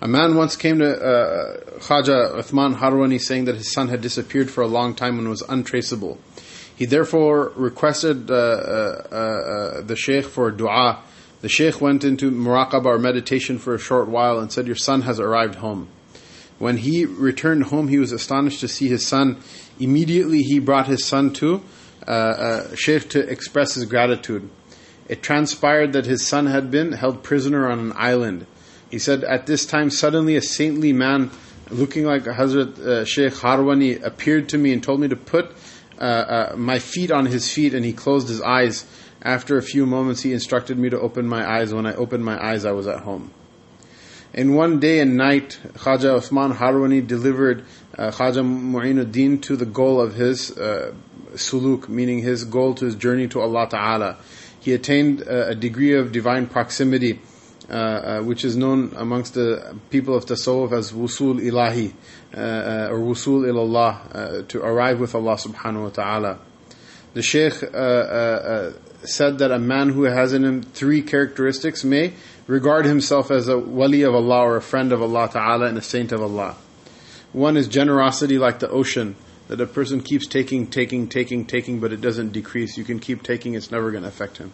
A 0.00 0.08
man 0.08 0.34
once 0.34 0.56
came 0.56 0.80
to 0.80 0.96
uh, 0.96 1.60
Khaja 1.78 2.34
Uthman 2.34 2.74
Harwani 2.74 3.20
saying 3.20 3.44
that 3.44 3.54
his 3.54 3.72
son 3.72 3.88
had 3.88 4.00
disappeared 4.00 4.50
for 4.50 4.62
a 4.62 4.66
long 4.66 4.96
time 4.96 5.16
and 5.20 5.28
was 5.28 5.42
untraceable. 5.42 6.18
He 6.74 6.86
therefore 6.86 7.52
requested 7.54 8.28
uh, 8.28 8.34
uh, 8.34 9.14
uh, 9.14 9.80
the 9.82 9.94
Shaykh 9.94 10.24
for 10.24 10.50
dua. 10.50 11.04
The 11.42 11.48
Shaykh 11.48 11.80
went 11.80 12.04
into 12.04 12.30
muraqabah 12.30 12.86
or 12.86 12.98
meditation 12.98 13.58
for 13.58 13.74
a 13.74 13.78
short 13.78 14.08
while 14.08 14.38
and 14.38 14.50
said, 14.50 14.66
Your 14.66 14.76
son 14.76 15.02
has 15.02 15.20
arrived 15.20 15.56
home. 15.56 15.88
When 16.58 16.78
he 16.78 17.04
returned 17.04 17.64
home, 17.64 17.88
he 17.88 17.98
was 17.98 18.12
astonished 18.12 18.60
to 18.60 18.68
see 18.68 18.88
his 18.88 19.06
son. 19.06 19.42
Immediately, 19.78 20.42
he 20.42 20.58
brought 20.58 20.86
his 20.86 21.04
son 21.04 21.32
to 21.34 21.62
uh, 22.06 22.10
uh, 22.10 22.74
Shaykh 22.74 23.10
to 23.10 23.20
express 23.20 23.74
his 23.74 23.84
gratitude. 23.84 24.48
It 25.08 25.22
transpired 25.22 25.92
that 25.92 26.06
his 26.06 26.26
son 26.26 26.46
had 26.46 26.70
been 26.70 26.92
held 26.92 27.22
prisoner 27.22 27.70
on 27.70 27.78
an 27.78 27.92
island 27.96 28.46
he 28.92 28.98
said, 28.98 29.24
At 29.24 29.46
this 29.46 29.64
time, 29.64 29.88
suddenly 29.88 30.36
a 30.36 30.42
saintly 30.42 30.92
man 30.92 31.30
looking 31.70 32.04
like 32.04 32.24
Hazrat 32.24 32.78
uh, 32.78 33.04
Sheikh 33.06 33.32
Harwani 33.32 34.04
appeared 34.04 34.50
to 34.50 34.58
me 34.58 34.70
and 34.74 34.82
told 34.82 35.00
me 35.00 35.08
to 35.08 35.16
put 35.16 35.50
uh, 35.98 36.04
uh, 36.04 36.54
my 36.58 36.78
feet 36.78 37.10
on 37.10 37.24
his 37.24 37.50
feet, 37.50 37.72
and 37.72 37.86
he 37.86 37.94
closed 37.94 38.28
his 38.28 38.42
eyes. 38.42 38.84
After 39.22 39.56
a 39.56 39.62
few 39.62 39.86
moments, 39.86 40.22
he 40.22 40.32
instructed 40.32 40.78
me 40.78 40.90
to 40.90 41.00
open 41.00 41.28
my 41.28 41.48
eyes. 41.48 41.72
When 41.72 41.86
I 41.86 41.94
opened 41.94 42.24
my 42.24 42.42
eyes, 42.44 42.64
I 42.64 42.72
was 42.72 42.88
at 42.88 43.00
home. 43.00 43.30
In 44.34 44.54
one 44.54 44.80
day 44.80 44.98
and 44.98 45.16
night, 45.16 45.60
Khaja 45.74 46.18
Uthman 46.18 46.56
Harwani 46.56 47.06
delivered 47.06 47.64
uh, 47.96 48.10
Khaja 48.10 48.42
Mu'inuddin 48.42 49.40
to 49.42 49.56
the 49.56 49.66
goal 49.66 50.00
of 50.00 50.14
his 50.14 50.56
uh, 50.58 50.92
suluk, 51.34 51.88
meaning 51.88 52.18
his 52.18 52.44
goal 52.44 52.74
to 52.74 52.86
his 52.86 52.96
journey 52.96 53.28
to 53.28 53.40
Allah 53.40 53.68
Ta'ala. 53.68 54.16
He 54.58 54.72
attained 54.72 55.22
uh, 55.22 55.48
a 55.48 55.54
degree 55.54 55.94
of 55.94 56.12
divine 56.12 56.46
proximity 56.46 57.20
uh, 57.70 57.74
uh, 57.74 58.22
which 58.22 58.44
is 58.44 58.56
known 58.56 58.92
amongst 58.96 59.34
the 59.34 59.78
people 59.88 60.16
of 60.16 60.26
Tasawwuf 60.26 60.72
as 60.72 60.92
wusul 60.92 61.40
ilahi, 61.40 61.92
uh, 62.36 62.92
or 62.92 62.98
wusul 62.98 63.46
ilallah, 63.46 64.48
to 64.48 64.60
arrive 64.60 64.98
with 64.98 65.14
Allah 65.14 65.36
subhanahu 65.36 65.84
wa 65.84 65.88
ta'ala. 65.90 66.38
The 67.14 67.22
Shaykh 67.22 67.62
uh, 67.62 67.66
uh, 67.66 67.78
uh, 67.78 68.72
said 69.04 69.38
that 69.38 69.50
a 69.50 69.58
man 69.58 69.90
who 69.90 70.04
has 70.04 70.32
in 70.32 70.44
him 70.44 70.62
three 70.62 71.02
characteristics 71.02 71.84
may 71.84 72.14
regard 72.46 72.86
himself 72.86 73.30
as 73.30 73.48
a 73.48 73.58
wali 73.58 74.02
of 74.02 74.14
Allah 74.14 74.40
or 74.40 74.56
a 74.56 74.62
friend 74.62 74.92
of 74.92 75.02
Allah 75.02 75.28
Ta'ala 75.30 75.66
and 75.66 75.76
a 75.76 75.82
saint 75.82 76.12
of 76.12 76.22
Allah. 76.22 76.56
One 77.32 77.56
is 77.56 77.68
generosity 77.68 78.38
like 78.38 78.58
the 78.58 78.68
ocean, 78.68 79.16
that 79.48 79.60
a 79.60 79.66
person 79.66 80.00
keeps 80.00 80.26
taking, 80.26 80.66
taking, 80.66 81.08
taking, 81.08 81.44
taking, 81.44 81.80
but 81.80 81.92
it 81.92 82.00
doesn't 82.00 82.32
decrease. 82.32 82.78
You 82.78 82.84
can 82.84 82.98
keep 82.98 83.22
taking, 83.22 83.54
it's 83.54 83.70
never 83.70 83.90
going 83.90 84.02
to 84.02 84.08
affect 84.08 84.38
him. 84.38 84.52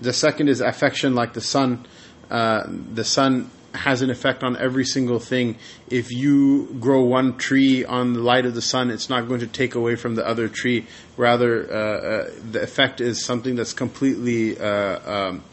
The 0.00 0.12
second 0.12 0.48
is 0.48 0.60
affection 0.60 1.14
like 1.14 1.34
the 1.34 1.40
sun, 1.40 1.86
uh, 2.30 2.64
the 2.66 3.04
sun 3.04 3.50
has 3.74 4.02
an 4.02 4.10
effect 4.10 4.42
on 4.42 4.56
every 4.56 4.84
single 4.84 5.18
thing. 5.18 5.56
If 5.88 6.10
you 6.10 6.76
grow 6.80 7.02
one 7.02 7.36
tree 7.38 7.84
on 7.84 8.12
the 8.12 8.20
light 8.20 8.46
of 8.46 8.54
the 8.54 8.62
sun, 8.62 8.90
it's 8.90 9.08
not 9.08 9.28
going 9.28 9.40
to 9.40 9.46
take 9.46 9.74
away 9.74 9.96
from 9.96 10.14
the 10.14 10.26
other 10.26 10.48
tree. 10.48 10.86
Rather, 11.16 11.70
uh, 11.70 11.76
uh, 11.76 12.30
the 12.50 12.62
effect 12.62 13.00
is 13.00 13.24
something 13.24 13.54
that's 13.54 13.72
completely, 13.72 14.58
uh, 14.58 15.10
um, 15.10 15.44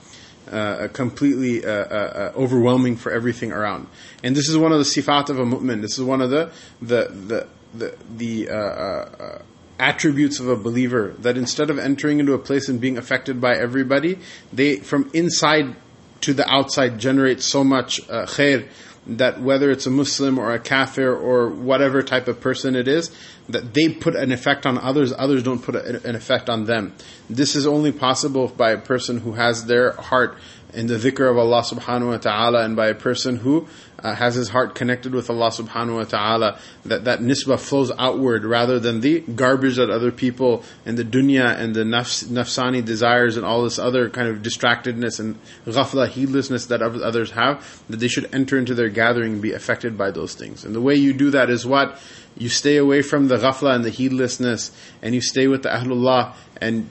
uh, 0.52 0.88
completely 0.94 1.66
uh, 1.66 2.32
overwhelming 2.36 2.98
for 2.98 3.12
everything 3.12 3.52
around. 3.52 3.88
And 4.24 4.36
this 4.36 4.50
is 4.50 4.58
one 4.58 4.72
of 4.72 4.80
the 4.80 4.86
sifat 4.86 5.30
of 5.30 5.40
a 5.40 5.46
mu'min. 5.46 5.82
This 5.82 5.98
is 5.98 6.04
one 6.04 6.22
of 6.22 6.30
the 6.30 6.52
the 6.82 7.08
the 7.28 7.48
the, 7.74 7.96
the 8.18 9.44
attributes 9.80 10.40
of 10.42 10.50
a 10.50 10.56
believer 10.58 11.16
that 11.20 11.38
instead 11.38 11.70
of 11.70 11.80
entering 11.80 12.20
into 12.20 12.34
a 12.34 12.40
place 12.40 12.68
and 12.68 12.82
being 12.82 12.98
affected 12.98 13.40
by 13.40 13.56
everybody, 13.56 14.20
they 14.52 14.78
from 14.78 15.10
inside 15.14 15.76
to 16.22 16.34
the 16.34 16.50
outside 16.50 17.00
generates 17.00 17.46
so 17.46 17.64
much 17.64 18.02
uh, 18.10 18.26
khair 18.26 18.68
that 19.08 19.42
whether 19.42 19.72
it's 19.72 19.86
a 19.86 19.90
Muslim 19.90 20.38
or 20.38 20.54
a 20.54 20.60
kafir 20.60 21.16
or 21.16 21.50
whatever 21.50 22.04
type 22.04 22.28
of 22.28 22.40
person 22.40 22.76
it 22.76 22.88
is, 22.88 23.12
that 23.48 23.74
they 23.74 23.90
put 23.90 24.16
an 24.16 24.32
effect 24.32 24.66
on 24.66 24.78
others, 24.78 25.12
others 25.18 25.42
don't 25.42 25.64
put 25.64 25.76
an 25.76 26.16
effect 26.16 26.50
on 26.50 26.66
them. 26.66 26.94
This 27.30 27.56
is 27.56 27.66
only 27.66 27.92
possible 27.92 28.48
by 28.48 28.72
a 28.72 28.78
person 28.78 29.20
who 29.20 29.34
has 29.34 29.66
their 29.66 29.94
heart 29.94 30.38
in 30.74 30.88
the 30.88 30.96
dhikr 30.96 31.30
of 31.30 31.38
Allah 31.38 31.62
subhanahu 31.62 32.10
wa 32.10 32.18
ta'ala 32.18 32.64
and 32.64 32.76
by 32.76 32.88
a 32.88 32.96
person 32.96 33.38
who 33.38 33.68
uh, 33.98 34.16
has 34.16 34.36
his 34.36 34.50
heart 34.50 34.76
connected 34.76 35.14
with 35.14 35.30
Allah 35.30 35.50
subhanahu 35.50 35.98
wa 35.98 36.04
ta'ala, 36.04 36.60
that 36.86 37.06
that 37.06 37.20
nisbah 37.20 37.60
flows 37.60 37.92
outward 37.98 38.46
rather 38.46 38.80
than 38.80 39.02
the 39.02 39.22
garbage 39.22 39.78
that 39.78 39.90
other 39.90 40.12
people 40.12 40.64
and 40.86 40.98
the 40.98 41.04
dunya 41.04 41.58
and 41.58 41.76
the 41.76 41.84
nafs, 41.84 42.26
nafsani 42.26 42.84
desires 42.84 43.36
and 43.36 43.46
all 43.46 43.64
this 43.64 43.80
other 43.80 44.10
kind 44.10 44.28
of 44.28 44.42
distractedness 44.42 45.20
and 45.20 45.40
ghafla, 45.66 46.08
heedlessness 46.08 46.68
that 46.68 46.82
others 46.82 47.32
have, 47.32 47.84
that 47.90 47.98
they 47.98 48.08
should 48.08 48.34
enter 48.34 48.58
into 48.58 48.76
their 48.76 48.90
gathering 48.90 49.34
and 49.34 49.42
be 49.42 49.54
affected 49.54 49.98
by 49.98 50.12
those 50.12 50.36
things. 50.36 50.66
And 50.66 50.76
the 50.76 50.82
way 50.82 50.96
you 50.96 51.14
do 51.14 51.32
that 51.32 51.50
is 51.50 51.66
what? 51.66 52.00
You 52.38 52.50
stay 52.50 52.78
away 52.78 53.02
from 53.02 53.28
the 53.28 53.38
ghafla 53.38 53.76
and 53.76 53.84
the 53.84 53.90
heedlessness 53.90 54.72
and 55.02 55.16
you 55.16 55.22
stay 55.22 55.48
with 55.48 55.64
the 55.64 55.70
ahlullah 55.70 56.36
and 56.62 56.88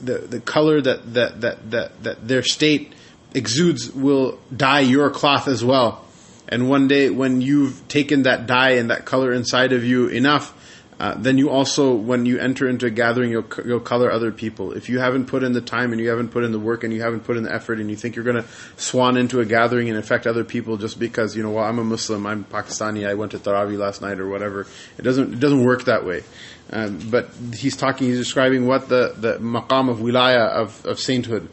the, 0.00 0.18
the 0.18 0.40
color 0.40 0.80
that, 0.80 1.14
that, 1.14 1.40
that, 1.40 1.70
that, 1.70 2.02
that 2.02 2.28
their 2.28 2.42
state 2.42 2.92
exudes 3.34 3.90
will 3.90 4.38
dye 4.54 4.80
your 4.80 5.10
cloth 5.10 5.48
as 5.48 5.64
well. 5.64 6.04
And 6.48 6.68
one 6.68 6.88
day, 6.88 7.08
when 7.08 7.40
you've 7.40 7.86
taken 7.88 8.24
that 8.24 8.46
dye 8.46 8.72
and 8.72 8.90
that 8.90 9.04
color 9.04 9.32
inside 9.32 9.72
of 9.72 9.84
you 9.84 10.08
enough, 10.08 10.58
uh, 11.00 11.14
then 11.16 11.38
you 11.38 11.50
also, 11.50 11.94
when 11.94 12.26
you 12.26 12.38
enter 12.38 12.68
into 12.68 12.86
a 12.86 12.90
gathering, 12.90 13.30
you'll, 13.30 13.46
you'll 13.64 13.80
color 13.80 14.12
other 14.12 14.30
people. 14.30 14.72
If 14.72 14.88
you 14.88 15.00
haven't 15.00 15.26
put 15.26 15.42
in 15.42 15.52
the 15.52 15.60
time 15.60 15.92
and 15.92 16.00
you 16.00 16.10
haven't 16.10 16.28
put 16.28 16.44
in 16.44 16.52
the 16.52 16.58
work 16.58 16.84
and 16.84 16.92
you 16.92 17.00
haven't 17.00 17.24
put 17.24 17.36
in 17.36 17.42
the 17.42 17.52
effort 17.52 17.80
and 17.80 17.90
you 17.90 17.96
think 17.96 18.14
you're 18.14 18.24
going 18.24 18.40
to 18.40 18.48
swan 18.76 19.16
into 19.16 19.40
a 19.40 19.44
gathering 19.44 19.88
and 19.88 19.98
affect 19.98 20.26
other 20.26 20.44
people 20.44 20.76
just 20.76 21.00
because, 21.00 21.34
you 21.34 21.42
know, 21.42 21.50
well, 21.50 21.64
I'm 21.64 21.78
a 21.78 21.84
Muslim, 21.84 22.26
I'm 22.26 22.44
Pakistani, 22.44 23.08
I 23.08 23.14
went 23.14 23.32
to 23.32 23.38
Tarawih 23.38 23.78
last 23.78 24.02
night 24.02 24.20
or 24.20 24.28
whatever. 24.28 24.66
It 24.98 25.02
doesn't, 25.02 25.32
it 25.32 25.40
doesn't 25.40 25.64
work 25.64 25.86
that 25.86 26.04
way. 26.04 26.22
Um, 26.70 27.00
but 27.10 27.30
he's 27.54 27.76
talking, 27.76 28.06
he's 28.08 28.18
describing 28.18 28.66
what 28.66 28.88
the, 28.88 29.14
the 29.16 29.38
maqam 29.38 29.90
of 29.90 29.98
wilaya, 29.98 30.50
of, 30.50 30.84
of 30.86 31.00
sainthood 31.00 31.48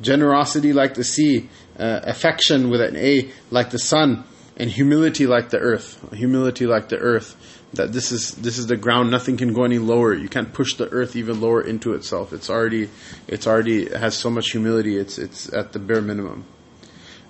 generosity 0.00 0.72
like 0.72 0.94
the 0.94 1.04
sea, 1.04 1.48
uh, 1.78 2.00
affection 2.04 2.70
with 2.70 2.80
an 2.80 2.96
A 2.96 3.30
like 3.50 3.70
the 3.70 3.78
sun, 3.78 4.24
and 4.56 4.70
humility 4.70 5.26
like 5.26 5.50
the 5.50 5.58
earth. 5.58 5.98
Humility 6.12 6.66
like 6.66 6.88
the 6.88 6.98
earth. 6.98 7.36
That 7.74 7.92
this 7.92 8.12
is 8.12 8.32
this 8.32 8.58
is 8.58 8.66
the 8.66 8.76
ground. 8.76 9.10
Nothing 9.10 9.36
can 9.36 9.52
go 9.52 9.64
any 9.64 9.78
lower. 9.78 10.14
You 10.14 10.28
can't 10.28 10.52
push 10.52 10.74
the 10.74 10.88
earth 10.88 11.16
even 11.16 11.40
lower 11.40 11.60
into 11.60 11.92
itself. 11.92 12.32
It's 12.32 12.48
already 12.48 12.88
it's 13.26 13.46
already 13.46 13.90
has 13.90 14.16
so 14.16 14.30
much 14.30 14.50
humility. 14.50 14.96
It's 14.96 15.18
it's 15.18 15.52
at 15.52 15.72
the 15.72 15.78
bare 15.78 16.00
minimum. 16.00 16.44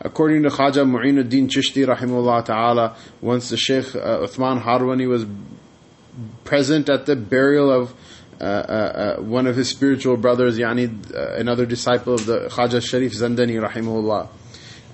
According 0.00 0.44
to 0.44 0.48
Khaja 0.50 0.88
Mu'inuddin 0.88 1.48
Chishti 1.48 1.84
rahimullah 1.84 2.44
ta'ala, 2.44 2.96
once 3.20 3.48
the 3.50 3.56
Sheikh 3.56 3.96
uh, 3.96 4.20
Uthman 4.20 4.62
Harwani 4.62 5.08
was 5.08 5.26
present 6.44 6.88
at 6.88 7.06
the 7.06 7.16
burial 7.16 7.70
of 7.70 7.92
uh, 8.40 8.44
uh, 8.44 9.16
uh, 9.18 9.22
one 9.22 9.48
of 9.48 9.56
his 9.56 9.68
spiritual 9.68 10.16
brothers, 10.16 10.58
yani 10.58 10.88
another 11.38 11.66
disciple 11.66 12.14
of 12.14 12.24
the 12.24 12.48
Khaja 12.48 12.80
Sharif 12.80 13.12
Zandani, 13.12 13.60
rahimahullah. 13.60 14.28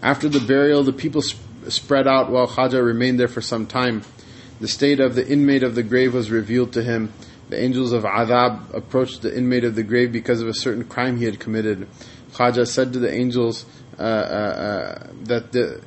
After 0.03 0.31
the 0.31 0.41
burial, 0.41 0.83
the 0.83 0.95
people 0.95 1.21
sp- 1.21 1.41
spread 1.69 2.07
out 2.07 2.31
while 2.31 2.47
Khaja 2.47 2.83
remained 2.83 3.21
there 3.21 3.29
for 3.29 3.43
some 3.43 3.67
time. 3.67 4.03
The 4.61 4.69
state 4.69 4.99
of 4.99 5.15
the 5.15 5.27
inmate 5.27 5.63
of 5.63 5.75
the 5.75 5.83
grave 5.83 6.15
was 6.15 6.31
revealed 6.31 6.73
to 6.73 6.83
him. 6.83 7.13
The 7.51 7.63
angels 7.63 7.93
of 7.93 8.05
Adhab 8.05 8.73
approached 8.73 9.21
the 9.21 9.37
inmate 9.37 9.65
of 9.65 9.75
the 9.75 9.83
grave 9.83 10.11
because 10.11 10.41
of 10.41 10.49
a 10.49 10.55
certain 10.55 10.85
crime 10.85 11.19
he 11.19 11.27
had 11.27 11.39
committed. 11.39 11.87
Khaja 12.33 12.67
said 12.67 12.95
to 12.95 12.99
the 12.99 13.13
angels 13.13 13.67
uh, 13.99 14.03
uh, 14.03 14.07
uh, 14.07 15.07
that 15.25 15.53
the 15.53 15.83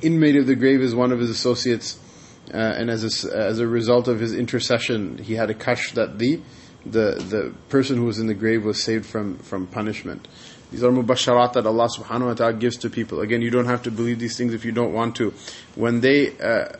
inmate 0.00 0.36
of 0.36 0.46
the 0.46 0.54
grave 0.54 0.80
is 0.80 0.94
one 0.94 1.10
of 1.10 1.18
his 1.18 1.30
associates, 1.30 1.98
and 2.52 2.90
as 2.90 3.24
a, 3.24 3.36
as 3.36 3.58
a 3.58 3.66
result 3.66 4.06
of 4.06 4.20
his 4.20 4.34
intercession, 4.34 5.18
he 5.18 5.34
had 5.34 5.50
a 5.50 5.54
kash 5.54 5.92
that 5.92 6.18
the 6.18 6.40
the 6.84 7.14
the 7.14 7.54
person 7.68 7.96
who 7.96 8.04
was 8.04 8.18
in 8.18 8.26
the 8.26 8.34
grave 8.34 8.64
was 8.64 8.82
saved 8.82 9.06
from 9.06 9.38
from 9.38 9.66
punishment. 9.66 10.28
These 10.70 10.82
are 10.82 10.90
mubasharat 10.90 11.52
that 11.52 11.66
Allah 11.66 11.88
subhanahu 11.88 12.26
wa 12.26 12.34
ta'ala 12.34 12.54
gives 12.54 12.78
to 12.78 12.90
people. 12.90 13.20
Again, 13.20 13.42
you 13.42 13.50
don't 13.50 13.66
have 13.66 13.82
to 13.82 13.90
believe 13.90 14.18
these 14.18 14.38
things 14.38 14.54
if 14.54 14.64
you 14.64 14.72
don't 14.72 14.94
want 14.94 15.16
to. 15.16 15.34
When 15.74 16.00
they 16.00 16.38
uh, 16.38 16.72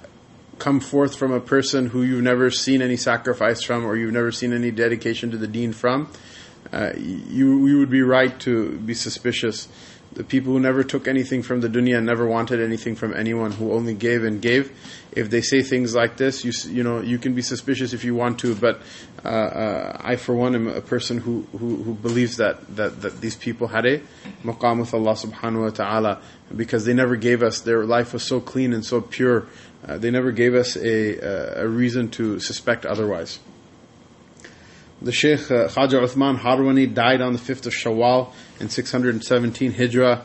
come 0.58 0.80
forth 0.80 1.14
from 1.14 1.30
a 1.30 1.40
person 1.40 1.88
who 1.88 2.02
you've 2.02 2.22
never 2.22 2.50
seen 2.50 2.80
any 2.80 2.96
sacrifice 2.96 3.62
from 3.62 3.84
or 3.84 3.96
you've 3.96 4.12
never 4.12 4.32
seen 4.32 4.54
any 4.54 4.70
dedication 4.70 5.30
to 5.32 5.36
the 5.36 5.46
deen 5.46 5.74
from, 5.74 6.08
uh, 6.72 6.92
you, 6.96 7.66
you 7.66 7.78
would 7.80 7.90
be 7.90 8.00
right 8.00 8.38
to 8.40 8.78
be 8.78 8.94
suspicious 8.94 9.68
the 10.14 10.24
people 10.24 10.52
who 10.52 10.60
never 10.60 10.84
took 10.84 11.08
anything 11.08 11.42
from 11.42 11.60
the 11.60 11.68
dunya 11.68 11.96
and 11.96 12.06
never 12.06 12.26
wanted 12.26 12.60
anything 12.60 12.94
from 12.94 13.14
anyone, 13.14 13.52
who 13.52 13.72
only 13.72 13.94
gave 13.94 14.24
and 14.24 14.42
gave, 14.42 14.70
if 15.12 15.30
they 15.30 15.40
say 15.40 15.62
things 15.62 15.94
like 15.94 16.16
this, 16.16 16.44
you 16.44 16.52
you 16.70 16.82
know 16.82 17.00
you 17.00 17.18
can 17.18 17.34
be 17.34 17.42
suspicious 17.42 17.92
if 17.92 18.04
you 18.04 18.14
want 18.14 18.38
to, 18.40 18.54
but 18.54 18.80
uh, 19.24 19.28
uh, 19.28 19.96
I 20.00 20.16
for 20.16 20.34
one 20.34 20.54
am 20.54 20.68
a 20.68 20.80
person 20.80 21.18
who, 21.18 21.46
who, 21.52 21.82
who 21.82 21.94
believes 21.94 22.36
that, 22.38 22.76
that 22.76 23.02
that 23.02 23.20
these 23.20 23.36
people 23.36 23.68
had 23.68 23.86
a 23.86 24.00
maqam 24.44 24.80
with 24.80 24.94
Allah 24.94 25.12
Subhanahu 25.12 25.62
wa 25.62 25.70
Taala 25.70 26.22
because 26.54 26.84
they 26.84 26.94
never 26.94 27.16
gave 27.16 27.42
us 27.42 27.60
their 27.60 27.84
life 27.84 28.12
was 28.12 28.22
so 28.22 28.40
clean 28.40 28.72
and 28.72 28.84
so 28.84 29.00
pure, 29.00 29.46
uh, 29.86 29.98
they 29.98 30.10
never 30.10 30.32
gave 30.32 30.54
us 30.54 30.76
a 30.76 31.62
a 31.62 31.68
reason 31.68 32.10
to 32.10 32.40
suspect 32.40 32.86
otherwise. 32.86 33.38
The 35.02 35.10
Sheikh 35.10 35.50
uh, 35.50 35.66
Khaja 35.66 36.00
Uthman 36.00 36.38
Harwani 36.38 36.94
died 36.94 37.20
on 37.20 37.32
the 37.32 37.38
5th 37.40 37.66
of 37.66 37.72
Shawwal 37.72 38.32
in 38.60 38.68
617 38.68 39.72
Hijrah. 39.72 40.24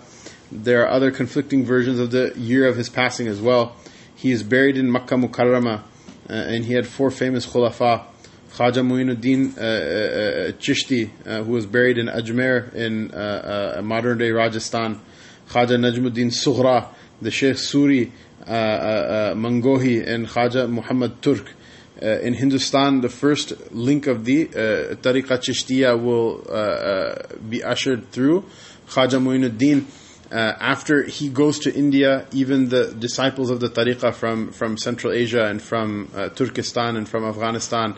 There 0.51 0.83
are 0.83 0.89
other 0.89 1.09
conflicting 1.09 1.65
versions 1.65 1.97
of 1.97 2.11
the 2.11 2.31
year 2.37 2.67
of 2.67 2.77
his 2.77 2.87
passing 2.87 3.27
as 3.27 3.41
well. 3.41 3.75
he 4.17 4.31
is 4.31 4.43
buried 4.43 4.77
in 4.77 4.91
Makkah 4.91 5.15
Mukarramah, 5.15 5.81
uh, 6.29 6.33
and 6.33 6.63
he 6.65 6.73
had 6.73 6.85
four 6.85 7.09
famous 7.09 7.45
khulafa. 7.45 8.05
Khaja 8.53 8.83
Muinuddin 8.85 9.57
uh, 9.57 9.61
uh, 9.61 9.63
uh, 9.63 10.51
Chishti, 10.53 11.09
uh, 11.25 11.43
who 11.43 11.53
was 11.53 11.65
buried 11.65 11.97
in 11.97 12.07
Ajmer 12.07 12.73
in 12.73 13.11
uh, 13.11 13.77
uh, 13.77 13.81
modern 13.81 14.19
day 14.19 14.31
Rajasthan. 14.31 15.01
Khaja 15.49 15.77
Najmuddin 15.77 16.31
Sughra, 16.31 16.89
the 17.19 17.31
Sheikh 17.31 17.55
Suri 17.55 18.11
Mangohi, 18.45 20.07
and 20.07 20.27
Khaja 20.27 20.69
Muhammad 20.69 21.21
Turk. 21.21 21.53
Uh, 21.99 22.19
in 22.19 22.36
Hindustan, 22.36 23.01
the 23.01 23.10
first 23.10 23.71
link 23.71 24.05
of 24.05 24.23
the 24.23 24.47
uh, 24.47 24.95
Tariqa 24.95 25.39
Chishtiya 25.39 25.99
will 25.99 26.45
uh, 26.47 26.53
uh, 26.53 27.27
be 27.49 27.63
ushered 27.63 28.12
through 28.12 28.45
Khaja 28.89 29.19
Muinuddin. 29.19 29.86
Uh, 30.31 30.53
after 30.60 31.03
he 31.03 31.29
goes 31.29 31.57
to 31.57 31.73
India, 31.73 32.27
even 32.31 32.69
the 32.69 32.93
disciples 32.93 33.49
of 33.49 33.60
the 33.62 33.69
Tariqa 33.69 34.13
from, 34.13 34.51
from 34.51 34.77
Central 34.77 35.12
Asia 35.12 35.45
and 35.45 35.60
from 35.60 36.12
uh, 36.13 36.29
Turkestan 36.29 36.97
and 36.97 37.10
from 37.10 37.23
Afghanistan, 37.23 37.95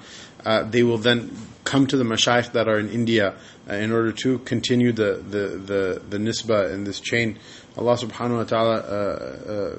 they 0.67 0.83
will 0.83 0.99
then 0.99 1.35
come 1.65 1.85
to 1.85 1.97
the 1.97 2.05
mashayikh 2.05 2.53
that 2.53 2.69
are 2.69 2.79
in 2.79 2.89
India 2.89 3.35
in 3.67 3.91
order 3.91 4.13
to 4.13 4.39
continue 4.39 4.93
the, 4.93 5.15
the, 5.15 5.47
the, 5.57 6.01
the 6.09 6.17
nisbah 6.17 6.73
in 6.73 6.85
this 6.85 7.01
chain. 7.01 7.37
Allah 7.77 7.97
subhanahu 7.97 8.37
wa 8.37 8.43
ta'ala 8.45 9.75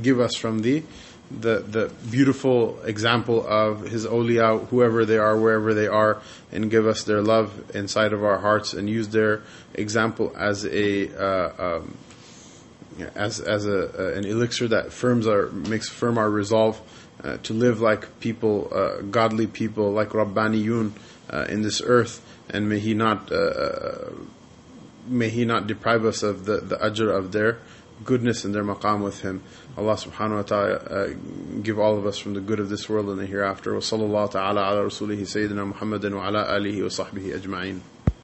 give 0.00 0.20
us 0.20 0.36
from 0.36 0.60
the 0.60 0.84
the 1.30 1.58
the 1.58 1.92
beautiful 2.10 2.80
example 2.82 3.46
of 3.46 3.82
his 3.82 4.06
awliya, 4.06 4.66
whoever 4.68 5.04
they 5.04 5.18
are, 5.18 5.36
wherever 5.36 5.74
they 5.74 5.88
are, 5.88 6.22
and 6.52 6.70
give 6.70 6.86
us 6.86 7.02
their 7.04 7.20
love 7.20 7.74
inside 7.74 8.12
of 8.12 8.24
our 8.24 8.38
hearts, 8.38 8.74
and 8.74 8.88
use 8.88 9.08
their 9.08 9.42
example 9.74 10.32
as 10.36 10.64
a 10.64 11.08
uh, 11.16 11.78
um, 11.78 11.96
as 13.14 13.40
as 13.40 13.66
a, 13.66 13.88
uh, 13.98 14.16
an 14.16 14.24
elixir 14.24 14.68
that 14.68 14.92
firms 14.92 15.26
our 15.26 15.46
makes 15.48 15.88
firm 15.88 16.16
our 16.16 16.30
resolve 16.30 16.80
uh, 17.22 17.38
to 17.38 17.52
live 17.52 17.80
like 17.80 18.20
people, 18.20 18.70
uh, 18.72 19.00
godly 19.02 19.46
people, 19.46 19.90
like 19.90 20.10
Rabbaniyun 20.10 20.92
uh, 21.30 21.46
in 21.48 21.62
this 21.62 21.80
earth, 21.84 22.24
and 22.50 22.68
may 22.68 22.78
He 22.78 22.94
not 22.94 23.32
uh, 23.32 24.10
may 25.06 25.28
He 25.28 25.44
not 25.44 25.66
deprive 25.66 26.04
us 26.04 26.22
of 26.22 26.44
the 26.44 26.58
the 26.58 26.76
ajr 26.76 27.14
of 27.14 27.32
their 27.32 27.58
goodness 28.04 28.44
and 28.44 28.54
their 28.54 28.64
maqam 28.64 29.02
with 29.02 29.22
Him. 29.22 29.42
Allah 29.76 29.94
subhanahu 29.94 30.36
wa 30.36 30.42
ta'ala 30.42 30.74
uh, 30.74 31.08
give 31.62 31.78
all 31.78 31.98
of 31.98 32.06
us 32.06 32.18
from 32.18 32.32
the 32.32 32.40
good 32.40 32.60
of 32.60 32.70
this 32.70 32.88
world 32.88 33.10
and 33.10 33.18
the 33.18 33.26
hereafter. 33.26 33.74
Wa 33.74 33.80
sallallahu 33.80 34.30
ta'ala 34.30 34.62
ala 34.62 34.88
rasulihi 34.88 35.22
Sayyidina 35.22 35.72
Muhammadin 35.74 36.16
wa 36.16 36.26
ala 36.26 36.46
alihi 36.46 36.82
wa 36.82 36.88
sahbihi 36.88 37.38
ajma'in. 37.38 37.80